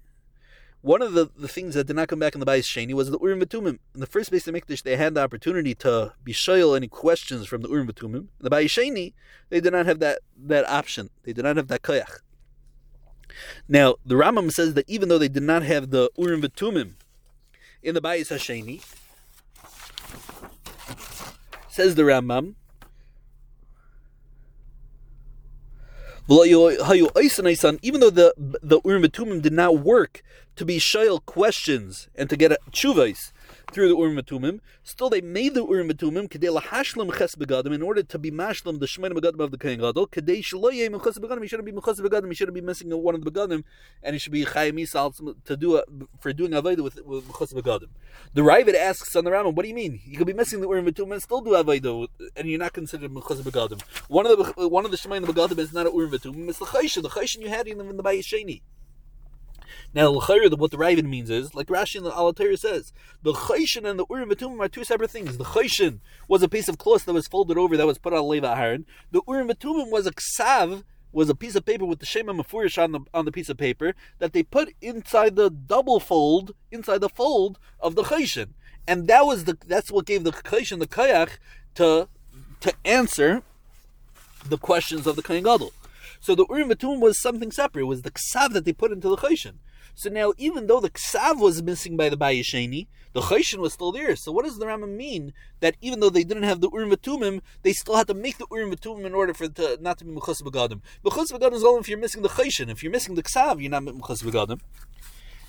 One 0.83 1.01
of 1.01 1.13
the, 1.13 1.31
the 1.39 1.47
things 1.47 1.75
that 1.75 1.87
did 1.87 1.95
not 1.95 2.09
come 2.09 2.19
back 2.19 2.35
in 2.35 2.41
the 2.41 2.47
Beis 2.47 2.65
Sheni 2.65 2.93
was 2.93 3.09
the 3.09 3.19
Urim 3.21 3.39
V'Tumim. 3.39 3.79
In 3.95 4.01
the 4.01 4.07
first 4.07 4.33
Beis 4.33 4.51
Hamikdash, 4.51 4.83
they 4.83 4.97
had 4.97 5.15
the 5.15 5.23
opportunity 5.23 5.77
to 5.77 6.13
be 6.25 6.35
any 6.49 6.89
questions 6.89 7.47
from 7.47 7.63
the 7.63 7.69
Urim 7.69 7.87
V'Tumim. 7.87 8.15
In 8.17 8.29
the 8.41 8.51
Beis 8.51 8.65
Sheni, 8.65 9.13
they 9.49 9.61
did 9.61 9.73
not 9.73 9.87
have 9.87 10.01
that 10.01 10.19
that 10.37 10.69
option. 10.69 11.11
They 11.23 11.33
did 11.33 11.45
not 11.45 11.57
have 11.57 11.69
that 11.69 11.83
koyach. 11.83 12.19
Now, 13.69 13.95
the 14.05 14.17
Rambam 14.17 14.51
says 14.51 14.75
that 14.75 14.91
even 14.91 15.09
though 15.09 15.19
they 15.19 15.29
did 15.29 15.45
not 15.45 15.63
have 15.63 15.91
the 15.91 16.11
Urim 16.17 16.43
V'Tumim 16.43 16.95
in 17.83 17.95
the 17.95 18.01
Bayis 18.01 18.33
Hasheni. 18.33 18.83
Says 21.73 21.95
the 21.95 22.03
Rambam. 22.03 22.55
Even 26.29 28.01
though 28.01 28.11
the 28.11 28.35
the 28.37 28.81
Urim 28.85 29.41
did 29.41 29.55
not 29.55 29.79
work 29.79 30.23
to 30.57 30.67
be 30.67 30.79
shail 30.79 31.25
questions 31.25 32.11
and 32.15 32.29
to 32.29 32.37
get 32.37 32.53
a 32.53 32.59
chuvais, 32.73 33.33
through 33.73 33.89
the 33.89 33.97
Urim 33.97 34.17
Tumim. 34.19 34.61
Still, 34.83 35.11
they 35.11 35.21
made 35.21 35.55
the 35.55 35.65
Urim 35.65 35.89
Tumim 35.91 36.29
kedei 36.29 36.61
lahashlam 36.61 37.17
ches 37.17 37.35
begadim 37.35 37.73
in 37.73 37.83
order 37.83 38.03
to 38.03 38.19
be 38.19 38.31
mashlam 38.31 38.81
the 38.81 38.87
shmein 38.87 39.13
begadim 39.13 39.41
of 39.41 39.51
the 39.51 39.59
Kohen 39.59 39.81
Gadol. 39.81 40.07
Kedei 40.09 40.43
shloyei 40.43 40.91
meches 40.91 41.19
begadim. 41.19 41.43
He 41.43 41.49
shouldn't 41.49 41.67
be 41.67 41.73
meches 41.73 42.01
begadim. 42.01 42.29
He 42.29 42.35
shouldn't 42.35 42.55
be 42.55 42.61
missing 42.61 42.91
one 42.91 43.15
of 43.15 43.25
the 43.25 43.31
begadim, 43.31 43.65
and 44.03 44.15
he 44.15 44.19
should 44.19 44.33
be 44.33 44.45
chayim 44.45 44.75
misal 44.75 45.35
to 45.45 45.57
do 45.57 45.77
a, 45.77 45.85
for 46.21 46.33
doing 46.33 46.53
avodah 46.53 46.81
with 46.81 47.01
with 47.05 47.27
meches 47.29 47.55
begadim. 47.55 47.89
The 48.35 48.43
Ravid 48.43 48.75
asks 48.75 49.15
on 49.17 49.25
the 49.25 49.31
Rambam, 49.31 49.55
"What 49.55 49.63
do 49.63 49.69
you 49.69 49.75
mean? 49.75 50.01
You 50.05 50.19
could 50.19 50.27
be 50.27 50.33
missing 50.33 50.61
the 50.61 50.69
Urim 50.69 50.87
Tumim 50.87 51.13
and 51.13 51.23
still 51.23 51.41
do 51.41 51.51
avodah, 51.51 52.09
and 52.37 52.49
you're 52.49 52.59
not 52.59 52.73
considered 52.73 53.11
meches 53.11 53.41
begadim. 53.43 53.81
One 54.09 54.27
of 54.27 54.57
the 54.57 54.69
one 54.69 54.85
of 54.85 54.91
the 54.91 54.97
shmein 54.97 55.25
begadim 55.25 55.59
is 55.59 55.73
not 55.73 55.87
a 55.87 55.91
Urim 55.91 56.11
Tumim. 56.13 56.49
It's 56.49 56.59
the 56.59 56.67
chayshin. 56.67 57.03
The 57.03 57.09
chayshin 57.09 57.41
you 57.41 57.49
had 57.49 57.67
in 57.67 57.79
the, 57.79 57.89
in 57.89 57.97
the 57.97 58.03
Bayis 58.03 58.25
Sheni. 58.25 58.61
Now, 59.95 60.11
what 60.11 60.27
the 60.27 60.79
Ravid 60.79 61.05
means 61.05 61.29
is, 61.29 61.55
like 61.55 61.67
Rashi 61.67 61.97
in 61.97 62.05
the 62.05 62.11
Alatir 62.11 62.59
says, 62.59 62.95
the 63.23 63.35
Chayshin 63.35 63.89
and 63.89 63.99
the 63.99 64.07
Urim 64.09 64.31
V'Tumim 64.31 64.59
are 64.61 64.69
two 64.69 64.85
separate 64.85 65.11
things. 65.11 65.37
The 65.37 65.45
Chayshin 65.45 66.01
was 66.29 66.43
a 66.43 66.49
piece 66.49 66.69
of 66.69 66.79
cloth 66.79 67.05
that 67.05 67.13
was 67.13 67.29
folded 67.29 67.59
over, 67.59 67.77
that 67.77 67.87
was 67.87 67.99
put 67.99 68.15
on 68.15 68.27
Leva 68.27 68.55
Aharon. 68.55 68.85
The 69.11 69.21
Urim 69.29 69.49
V'Tumim 69.49 69.91
was 69.91 70.07
a 70.07 70.13
ksav, 70.13 70.85
was 71.13 71.29
a 71.29 71.35
piece 71.35 71.55
of 71.55 71.67
paper 71.67 71.85
with 71.85 71.99
the 71.99 72.07
Shema 72.07 72.33
Mefurish 72.33 72.83
on 72.83 72.93
the 72.93 73.01
on 73.13 73.27
the 73.27 73.33
piece 73.33 73.51
of 73.51 73.59
paper 73.59 73.95
that 74.19 74.33
they 74.33 74.43
put 74.43 74.75
inside 74.81 75.37
the 75.37 75.51
double 75.51 76.01
fold, 76.01 76.55
inside 76.71 77.03
the 77.03 77.11
fold 77.11 77.59
of 77.79 77.95
the 77.95 78.05
Chayshin. 78.05 78.55
And 78.89 79.07
that 79.09 79.27
was 79.27 79.45
the 79.45 79.59
that's 79.67 79.93
what 79.93 80.07
gave 80.07 80.25
the 80.25 80.33
Chayshin 80.33 80.79
the 80.79 80.87
Kayach 80.87 81.33
to 81.75 82.09
to 82.61 82.73
answer 82.87 83.43
the 84.43 84.57
questions 84.57 85.07
of 85.07 85.17
the 85.17 85.23
Kohen 85.23 85.43
Gadol. 85.43 85.73
So 86.19 86.35
the 86.35 86.47
Urim 86.49 86.71
V'Tumim 86.71 87.01
was 87.01 87.21
something 87.21 87.51
separate. 87.51 87.83
It 87.83 87.87
was 87.87 88.03
the 88.03 88.11
ksav 88.11 88.55
that 88.55 88.65
they 88.65 88.73
put 88.73 88.91
into 88.91 89.11
the 89.11 89.17
Chayshin. 89.17 89.57
So 89.95 90.11
now, 90.11 90.33
even 90.39 90.67
though 90.67 90.81
the 90.81 90.91
ksav 90.91 91.39
was 91.39 91.63
missing 91.63 91.97
by 91.97 92.09
the 92.09 92.17
Bayesheni, 92.17 92.87
the 93.13 93.21
chayshin 93.21 93.59
was 93.59 93.75
still 93.75 93.93
there. 93.93 94.17
So 94.17 94.33
what 94.33 94.45
does 94.45 94.59
the 94.59 94.67
Rambam 94.67 94.97
mean 94.97 95.33
that 95.61 95.77
even 95.81 96.01
though 96.01 96.11
they 96.11 96.25
didn't 96.25 96.45
have 96.45 96.61
the 96.61 96.71
urim 96.71 96.91
v'tumim, 96.91 97.41
they 97.63 97.73
still 97.73 97.97
had 97.97 98.07
to 98.09 98.15
make 98.15 98.39
the 98.39 98.47
urim 98.51 98.71
v'tumim 98.71 99.05
in 99.05 99.15
order 99.15 99.35
for 99.35 99.49
to 99.49 99.79
not 99.81 99.99
to 99.99 100.05
be 100.05 100.13
mechus 100.13 100.43
begadim? 100.43 100.81
Mechus 101.05 101.31
begadim 101.31 101.53
is 101.53 101.65
only 101.65 101.81
if 101.81 101.89
you're 101.89 101.99
missing 101.99 102.23
the 102.23 102.31
chayshin. 102.31 102.71
If 102.71 102.83
you're 102.83 102.93
missing 102.93 103.15
the 103.15 103.23
ksav, 103.23 103.61
you're 103.61 103.71
not 103.71 103.83
mechus 103.83 104.23
begadim. 104.23 104.61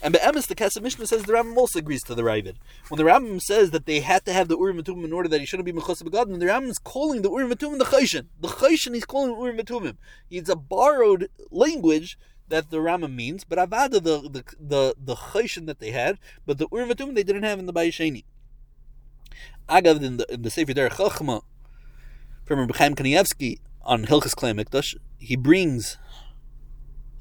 And 0.04 0.14
Be'emes, 0.14 0.48
the 0.48 0.56
Kesef 0.56 0.82
Mishnah 0.82 1.08
says 1.08 1.24
the 1.24 1.32
Rambam 1.32 1.56
also 1.56 1.80
agrees 1.80 2.04
to 2.04 2.14
the 2.14 2.24
Ravid. 2.24 2.56
When 2.90 2.98
the 2.98 3.06
Rambam 3.06 3.42
says 3.42 3.72
that 3.72 3.86
they 3.86 4.02
had 4.02 4.26
to 4.26 4.34
have 4.34 4.50
the 4.50 4.58
Urim 4.58 4.78
V'Tumim 4.78 5.06
in 5.06 5.14
order 5.14 5.30
that 5.30 5.40
he 5.40 5.46
shouldn't 5.46 5.66
be 5.66 5.72
Mechus 5.72 6.04
Begadim, 6.04 6.40
the 6.40 6.46
Rambam 6.48 6.68
is 6.68 6.78
calling 6.78 7.22
the 7.22 7.32
Urim 7.32 7.50
V'Tumim 7.50 7.78
the 7.78 7.86
Chayshin. 7.86 8.26
The 8.42 8.50
Chayshin 8.50 8.96
he's 8.96 9.06
calling 9.06 9.32
Urim 9.32 9.56
V'Tumim. 9.56 9.96
It's 10.30 10.50
a 10.50 10.58
borrowed 10.58 11.30
language 11.52 12.18
that 12.50 12.70
the 12.70 12.82
Rama 12.82 13.08
means, 13.08 13.44
but 13.44 13.58
Avada 13.58 13.94
the 13.94 14.30
the 14.30 14.44
the, 14.60 14.96
the 14.98 15.16
Chayshin 15.16 15.66
that 15.66 15.80
they 15.80 15.92
had, 15.92 16.20
but 16.46 16.58
the 16.58 16.68
Urim 16.72 16.90
Vatum 16.90 17.16
they 17.16 17.24
didn't 17.24 17.44
have 17.44 17.60
in 17.60 17.66
the 17.66 17.74
Bayesheni. 17.74 18.24
Agav 19.70 20.04
in 20.04 20.18
the 20.18 20.34
in 20.34 20.42
the 20.42 20.52
Sefer 20.52 20.74
Der 20.74 20.90
Chachma 20.90 21.44
from 22.46 22.60
Rabbi 22.60 22.74
Kanievsky 22.74 23.60
on 23.82 24.06
Hilchas 24.06 24.36
Klei 24.36 24.54
Mikdash, 24.54 24.96
he 25.18 25.36
brings 25.36 25.98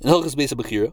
in 0.01 0.11
Hilchas 0.11 0.35
Beis 0.35 0.53
Bechira, 0.53 0.93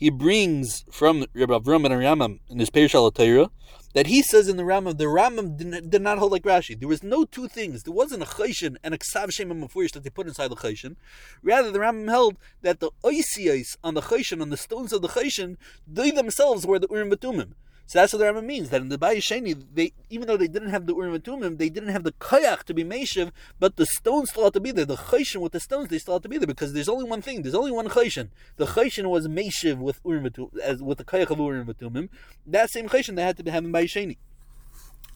he 0.00 0.08
brings 0.08 0.82
from 0.90 1.26
Rabbi 1.34 1.52
Avram 1.52 1.84
and 1.84 1.94
Aryamam 1.94 2.40
in 2.48 2.58
his 2.58 2.70
Perish 2.70 2.92
Torah 2.92 3.50
that 3.92 4.06
he 4.06 4.22
says 4.22 4.48
in 4.48 4.56
the 4.56 4.62
Rambam, 4.62 4.96
the 4.96 5.04
Rambam 5.04 5.58
did, 5.58 5.90
did, 5.90 6.00
not 6.00 6.16
hold 6.16 6.32
like 6.32 6.44
Rashi. 6.44 6.78
There 6.78 6.88
was 6.88 7.02
no 7.02 7.24
two 7.26 7.48
things. 7.48 7.82
There 7.82 7.92
wasn't 7.92 8.22
a 8.22 8.26
chayshin 8.26 8.76
and 8.82 8.94
a 8.94 8.98
ksav 8.98 9.30
shem 9.30 9.50
mafurish 9.50 9.92
that 9.92 10.02
they 10.02 10.08
put 10.08 10.26
inside 10.26 10.48
the 10.48 10.56
chayshin. 10.56 10.96
Rather, 11.42 11.70
the 11.70 11.80
Rambam 11.80 12.08
held 12.08 12.38
that 12.62 12.80
the 12.80 12.90
oisios 13.04 13.76
on 13.84 13.92
the 13.92 14.00
chayshin, 14.00 14.40
on 14.40 14.48
the 14.48 14.56
stones 14.56 14.94
of 14.94 15.02
the 15.02 15.08
chayshin, 15.08 15.56
they 15.86 16.10
themselves 16.10 16.66
were 16.66 16.78
the 16.78 16.88
urim 16.90 17.10
batumim. 17.10 17.52
So 17.90 17.98
that's 17.98 18.12
what 18.12 18.20
the 18.20 18.24
Rambam 18.26 18.44
means. 18.44 18.70
That 18.70 18.82
in 18.82 18.88
the 18.88 18.98
Bayesheni, 18.98 19.64
they 19.74 19.92
even 20.10 20.28
though 20.28 20.36
they 20.36 20.46
didn't 20.46 20.70
have 20.70 20.86
the 20.86 20.94
Urim 20.94 21.12
and 21.12 21.24
Tumim, 21.24 21.58
they 21.58 21.68
didn't 21.68 21.88
have 21.88 22.04
the 22.04 22.12
Kayach 22.12 22.62
to 22.66 22.72
be 22.72 22.84
Meshiv, 22.84 23.32
but 23.58 23.74
the 23.74 23.84
stones 23.84 24.30
still 24.30 24.44
had 24.44 24.52
to 24.52 24.60
be 24.60 24.70
there. 24.70 24.84
The 24.84 24.94
Chayshin 24.94 25.40
with 25.40 25.50
the 25.50 25.58
stones, 25.58 25.88
they 25.88 25.98
still 25.98 26.14
had 26.14 26.22
to 26.22 26.28
be 26.28 26.38
there 26.38 26.46
because 26.46 26.72
there's 26.72 26.88
only 26.88 27.02
one 27.02 27.20
thing. 27.20 27.42
There's 27.42 27.52
only 27.52 27.72
one 27.72 27.88
Chayshin. 27.88 28.28
The 28.58 28.66
Chayshin 28.66 29.10
was 29.10 29.26
Meshiv 29.26 29.78
with 29.78 30.00
Urim 30.04 30.30
as 30.62 30.80
with 30.80 30.98
the 30.98 31.04
Kayach 31.04 31.30
of 31.30 31.40
Urim 31.40 31.68
and 31.68 31.76
Tumim. 31.76 32.10
That 32.46 32.70
same 32.70 32.88
Chayshin 32.88 33.16
they 33.16 33.24
had 33.24 33.36
to 33.44 33.50
have 33.50 33.64
in 33.64 33.72
Bayesheni. 33.72 34.18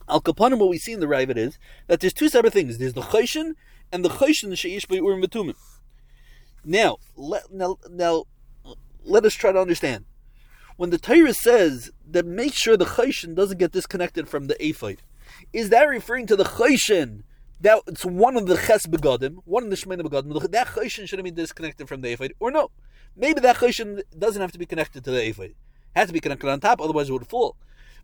Al 0.08 0.20
Kapanim, 0.20 0.58
what 0.58 0.68
we 0.68 0.78
see 0.78 0.94
in 0.94 0.98
the 0.98 1.06
Ravid 1.06 1.37
is 1.37 1.60
that 1.87 2.00
there's 2.00 2.12
two 2.12 2.28
separate 2.28 2.54
things. 2.54 2.78
There's 2.78 2.94
the 2.94 3.02
Chayshin 3.02 3.54
and 3.92 4.04
the 4.04 4.08
Chayshin 4.08 4.50
Sheish 4.50 4.88
by 4.88 4.96
Urim 4.96 5.22
Tumim. 5.22 5.54
Now, 6.64 6.96
let, 7.14 7.52
now, 7.52 7.78
now, 7.88 8.24
let 9.04 9.24
us 9.24 9.34
try 9.34 9.52
to 9.52 9.60
understand. 9.60 10.06
When 10.76 10.90
the 10.90 10.98
Torah 10.98 11.34
says 11.34 11.92
that 12.10 12.26
make 12.26 12.54
sure 12.54 12.76
the 12.76 12.84
chayshin 12.84 13.34
doesn't 13.34 13.58
get 13.58 13.72
disconnected 13.72 14.28
from 14.28 14.46
the 14.46 14.56
ephod, 14.64 14.98
is 15.52 15.70
that 15.70 15.84
referring 15.84 16.26
to 16.26 16.36
the 16.36 16.44
chayshin 16.44 17.22
that 17.60 17.80
it's 17.86 18.04
one 18.04 18.36
of 18.36 18.46
the 18.46 18.56
ches 18.56 18.86
begadim, 18.86 19.38
one 19.44 19.64
of 19.64 19.70
the 19.70 19.76
shemena 19.76 20.02
begadim? 20.02 20.50
That 20.50 20.68
chayshin 20.68 21.08
shouldn't 21.08 21.24
be 21.24 21.30
disconnected 21.30 21.88
from 21.88 22.02
the 22.02 22.12
ephod, 22.12 22.32
or 22.40 22.50
no? 22.50 22.70
Maybe 23.16 23.40
that 23.40 23.56
chayshin 23.56 24.02
doesn't 24.16 24.40
have 24.40 24.52
to 24.52 24.58
be 24.58 24.66
connected 24.66 25.04
to 25.04 25.10
the. 25.10 25.24
It 25.24 25.54
has 25.94 26.08
to 26.08 26.12
be 26.12 26.20
connected 26.20 26.48
on 26.48 26.60
top, 26.60 26.80
otherwise 26.80 27.08
it 27.08 27.12
would 27.12 27.28
fall. 27.28 27.56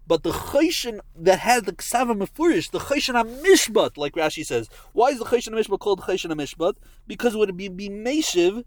But 0.07 0.23
the 0.23 0.31
chayshin 0.31 1.01
that 1.17 1.41
has 1.41 1.63
the 1.65 1.73
ksava 1.73 2.17
mefurish, 2.17 2.71
the 2.71 2.79
chayshin 2.79 3.15
mishbat, 3.43 3.97
like 3.97 4.15
Rashi 4.15 4.45
says, 4.45 4.69
why 4.93 5.09
is 5.09 5.19
the 5.19 5.25
chayshin 5.25 5.53
mishbat 5.53 5.79
called 5.79 6.01
chayshin 6.01 6.33
mishbat? 6.33 6.75
Because 7.07 7.35
it 7.35 7.39
would 7.39 7.57
be 7.57 7.69
be 7.69 7.89
meshiv 7.89 8.65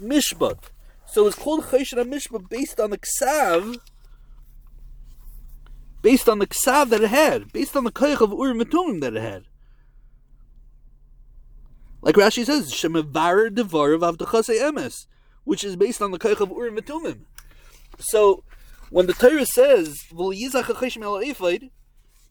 mishpat. 0.00 0.58
So 1.10 1.26
it's 1.26 1.38
called 1.38 1.64
chayshin 1.64 2.04
mishpat 2.04 2.48
based 2.50 2.78
on 2.78 2.90
the 2.90 2.98
ksav, 2.98 3.78
based 6.02 6.28
on 6.28 6.38
the 6.38 6.46
ksav 6.46 6.90
that 6.90 7.00
it 7.00 7.08
had, 7.08 7.50
based 7.52 7.74
on 7.76 7.84
the 7.84 7.90
koyach 7.90 8.20
of 8.20 8.30
urim 8.30 8.60
metumim 8.60 9.00
that 9.00 9.16
it 9.16 9.22
had. 9.22 9.44
Like 12.02 12.14
Rashi 12.14 12.44
says, 12.44 12.72
shemavar 12.72 13.54
devar 13.54 13.94
of 13.94 14.02
emes, 14.02 15.06
which 15.44 15.64
is 15.64 15.76
based 15.76 16.02
on 16.02 16.10
the 16.10 16.18
koyach 16.18 16.40
of 16.40 16.50
urim 16.50 16.76
metumim. 16.76 17.20
So 17.98 18.44
when 18.90 19.06
the 19.06 19.14
Torah 19.14 19.46
says, 19.46 19.96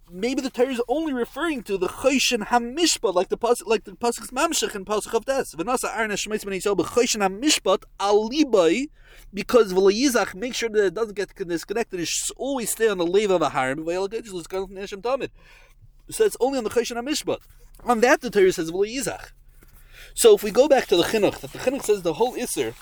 maybe 0.10 0.42
the 0.42 0.50
Torah 0.50 0.70
is 0.70 0.82
only 0.88 1.14
referring 1.14 1.64
to 1.64 1.78
the 1.78 1.88
Choshen 1.88 2.48
Hamishpat, 2.48 3.14
like 3.14 3.30
the 3.30 3.38
pasuk, 3.38 3.68
like 3.68 3.84
the 3.84 3.92
pasuk's 3.92 4.32
Mamshech 4.32 4.74
and 4.76 4.86
pasuk 4.86 5.14
of 5.14 5.26
Tes. 5.26 5.54
V'nasa 5.56 5.96
Arna 5.96 6.16
Shmeitz 6.16 6.46
Ben 6.46 6.54
Yisrael 6.54 6.78
b'Choshen 6.78 7.22
Hamishpat 7.22 7.84
alibai, 8.00 8.90
because 9.34 9.74
v'layizach 9.74 10.34
make 10.36 10.54
sure 10.54 10.70
that 10.70 10.86
it 10.86 10.94
doesn't 10.94 11.16
get 11.16 11.36
disconnected. 11.36 12.00
It 12.00 12.08
should 12.08 12.36
always 12.38 12.70
stay 12.70 12.88
on 12.88 12.98
the 12.98 13.06
lave 13.06 13.32
of 13.32 13.42
a 13.42 13.50
harm. 13.50 13.86
So 13.86 13.94
it's 16.24 16.38
only 16.40 16.58
on 16.58 16.64
the 16.64 16.70
Choshen 16.70 16.96
Hamishpat. 16.98 17.40
On 17.84 18.00
that, 18.02 18.22
the 18.22 18.30
Torah 18.30 18.54
says 18.54 18.72
v'layizach. 18.72 19.32
So 20.14 20.36
if 20.36 20.44
we 20.44 20.52
go 20.52 20.68
back 20.68 20.88
to 20.88 20.96
the 20.96 21.04
Chinuch, 21.04 21.40
that 21.42 21.52
the 21.52 21.60
Chinuch 21.60 21.84
says 21.84 22.02
the 22.02 22.14
whole 22.14 22.34
Isser 22.36 22.74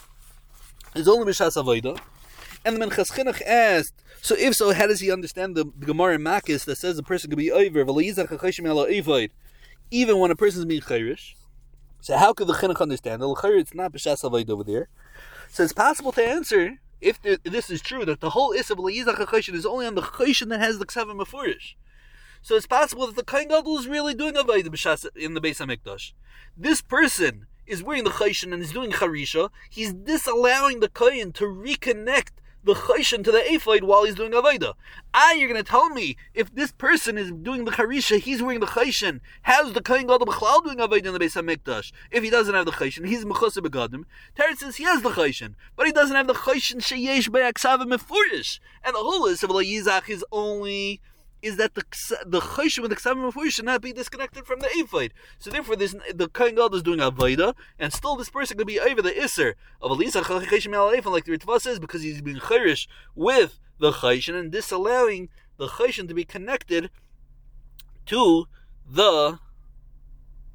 is 0.95 1.07
only 1.07 1.31
Mishas 1.31 1.55
Avodah, 1.61 1.99
and 2.65 2.75
the 2.75 2.85
Minchas 2.85 3.11
Chinuch 3.11 3.41
asked, 3.45 3.93
so 4.21 4.35
if 4.35 4.55
so, 4.55 4.73
how 4.73 4.87
does 4.87 4.99
he 4.99 5.11
understand 5.11 5.55
the, 5.55 5.65
the 5.77 5.85
Gemara 5.85 6.15
in 6.15 6.21
Makis 6.21 6.65
that 6.65 6.77
says 6.77 6.97
a 6.97 7.03
person 7.03 7.29
can 7.29 7.37
be 7.37 7.51
over 7.51 7.85
even 9.91 10.17
when 10.17 10.31
a 10.31 10.35
person 10.35 10.59
is 10.61 10.65
being 10.65 10.81
chayrish? 10.81 11.35
So 12.01 12.17
how 12.17 12.33
could 12.33 12.47
the 12.47 12.53
Chinuch 12.53 12.81
understand? 12.81 13.21
The 13.21 13.27
L'chayr, 13.27 13.59
it's 13.59 13.75
not 13.75 13.93
B'shas 13.93 14.23
Avoid 14.23 14.49
over 14.49 14.63
there. 14.63 14.89
So 15.49 15.63
it's 15.63 15.73
possible 15.73 16.11
to 16.13 16.23
answer, 16.23 16.79
if 16.99 17.21
the, 17.21 17.39
this 17.43 17.69
is 17.69 17.81
true, 17.81 18.03
that 18.05 18.19
the 18.19 18.31
whole 18.31 18.51
Is 18.51 18.71
of 18.71 18.79
L'yizach 18.79 19.53
is 19.53 19.65
only 19.65 19.85
on 19.85 19.93
the 19.93 20.01
Chayshin 20.01 20.49
that 20.49 20.59
has 20.59 20.79
the 20.79 20.85
Ksavim 20.85 21.19
Mefurish. 21.19 21.75
So 22.41 22.55
it's 22.55 22.67
possible 22.67 23.05
that 23.07 23.15
the 23.15 23.23
Kain 23.23 23.47
Gadol 23.47 23.77
is 23.77 23.87
really 23.87 24.15
doing 24.15 24.33
Avodah 24.33 24.67
B'shas 24.67 25.05
in 25.15 25.35
the 25.35 25.41
Beis 25.41 25.63
HaMikdash. 25.63 26.13
This 26.57 26.81
person 26.81 27.45
is 27.67 27.83
wearing 27.83 28.03
the 28.03 28.09
Chayshin 28.09 28.53
and 28.53 28.61
is 28.61 28.71
doing 28.71 28.91
Charisha. 28.91 29.49
He's 29.69 29.93
disallowing 29.93 30.79
the 30.79 30.89
Kain 30.89 31.31
to 31.33 31.45
reconnect 31.45 32.31
the 32.65 32.73
chayshin 32.73 33.23
to 33.23 33.31
the 33.31 33.53
ephod 33.53 33.83
while 33.83 34.03
he's 34.03 34.15
doing 34.15 34.31
avodah. 34.31 34.73
Ah, 35.13 35.31
you're 35.33 35.47
going 35.47 35.63
to 35.63 35.69
tell 35.69 35.89
me 35.89 36.17
if 36.33 36.53
this 36.53 36.71
person 36.71 37.17
is 37.17 37.31
doing 37.31 37.65
the 37.65 37.71
charisha, 37.71 38.19
he's 38.19 38.41
wearing 38.41 38.59
the 38.59 38.65
chayshin. 38.65 39.21
How's 39.43 39.73
the 39.73 39.81
kohen 39.81 40.07
gadol 40.07 40.25
b'chlal 40.25 40.63
doing 40.63 40.77
avodah 40.77 41.05
in 41.05 41.13
the 41.13 41.19
Beis 41.19 41.41
Hamikdash? 41.41 41.91
If 42.11 42.23
he 42.23 42.29
doesn't 42.29 42.53
have 42.53 42.65
the 42.65 42.71
chayshin, 42.71 43.07
he's 43.07 43.23
mechusa 43.23 43.59
begadim. 43.59 44.03
Teretz 44.37 44.57
says 44.57 44.77
he 44.77 44.83
has 44.83 45.01
the 45.01 45.11
chayshin, 45.11 45.53
but 45.75 45.85
he 45.85 45.93
doesn't 45.93 46.15
have 46.15 46.27
the 46.27 46.33
chayshin 46.33 46.77
sheyesh 46.77 47.31
be'aksavim 47.31 47.93
mefurish. 47.93 48.59
And 48.83 48.95
the 48.95 48.99
whole 48.99 49.27
is 49.27 49.43
of 49.43 49.51
Yizach 49.51 50.09
is 50.09 50.25
only 50.31 51.01
is 51.41 51.57
that 51.57 51.75
the 51.75 51.83
the 52.25 52.39
chayshim 52.39 52.83
and 52.83 52.91
the 52.91 52.95
ksavim 52.95 53.27
of 53.27 53.53
should 53.53 53.65
not 53.65 53.81
be 53.81 53.93
disconnected 53.93 54.45
from 54.45 54.59
the 54.59 54.69
ephod. 54.71 55.11
So 55.39 55.49
therefore, 55.49 55.75
this 55.75 55.95
the 56.13 56.27
kohen 56.27 56.57
is 56.73 56.83
doing 56.83 56.99
avodah, 56.99 57.55
and 57.77 57.93
still 57.93 58.15
this 58.15 58.29
person 58.29 58.57
could 58.57 58.67
be 58.67 58.79
over 58.79 59.01
the 59.01 59.21
iser 59.21 59.55
of 59.81 59.91
elisa 59.91 60.21
chayshim 60.21 60.73
al 60.75 61.11
like 61.11 61.25
the 61.25 61.37
Ritva 61.37 61.61
says, 61.61 61.79
because 61.79 62.01
he's 62.01 62.21
being 62.21 62.37
chayrish 62.37 62.87
with 63.13 63.59
the 63.79 63.91
chayshin 63.91 64.39
and 64.39 64.51
disallowing 64.51 65.29
the 65.57 65.67
chayshin 65.67 66.07
to 66.07 66.13
be 66.13 66.23
connected 66.23 66.89
to 68.05 68.47
the 68.89 69.39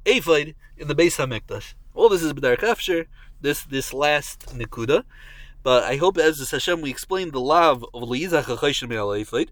ephod 0.05 0.55
in 0.77 0.87
the 0.87 0.95
Beis 0.95 1.17
Hamikdash. 1.17 1.73
All 1.93 2.09
this 2.09 2.23
is 2.23 2.33
b'darek 2.33 2.59
afsher. 2.59 3.07
This 3.41 3.63
this 3.63 3.93
last 3.93 4.55
nikuda. 4.57 5.03
But 5.63 5.83
I 5.83 5.97
hope 5.97 6.17
as 6.17 6.39
the 6.39 6.45
Hashem 6.45 6.81
we 6.81 6.89
explained 6.89 7.33
the 7.33 7.41
love 7.41 7.83
of 7.93 8.03
Liyizach 8.03 8.43
HaChayshin 8.43 8.89
Me'al. 8.89 9.47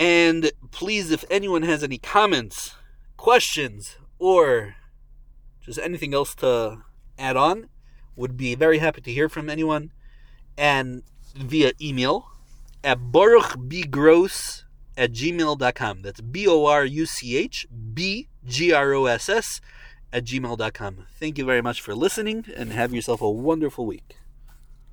And 0.00 0.50
please, 0.70 1.10
if 1.10 1.26
anyone 1.30 1.60
has 1.62 1.84
any 1.84 1.98
comments, 1.98 2.74
questions, 3.18 3.98
or 4.18 4.76
just 5.60 5.78
anything 5.78 6.14
else 6.14 6.34
to 6.36 6.78
add 7.18 7.36
on, 7.36 7.68
would 8.16 8.34
be 8.38 8.54
very 8.54 8.78
happy 8.78 9.02
to 9.02 9.12
hear 9.12 9.28
from 9.28 9.50
anyone. 9.50 9.92
And 10.56 11.02
via 11.36 11.72
email 11.80 12.30
at 12.82 12.98
boruchbgross 12.98 14.64
at 14.96 15.12
gmail.com. 15.12 16.02
That's 16.02 16.22
B 16.22 16.46
O 16.48 16.64
R 16.64 16.84
U 16.86 17.04
C 17.04 17.36
H 17.36 17.66
B 17.92 18.28
G 18.46 18.72
R 18.72 18.94
O 18.94 19.04
S 19.04 19.28
S 19.28 19.60
at 20.14 20.24
gmail.com. 20.24 21.06
Thank 21.12 21.36
you 21.36 21.44
very 21.44 21.60
much 21.60 21.82
for 21.82 21.94
listening 21.94 22.46
and 22.56 22.72
have 22.72 22.94
yourself 22.94 23.20
a 23.20 23.30
wonderful 23.30 23.84
week. 23.84 24.16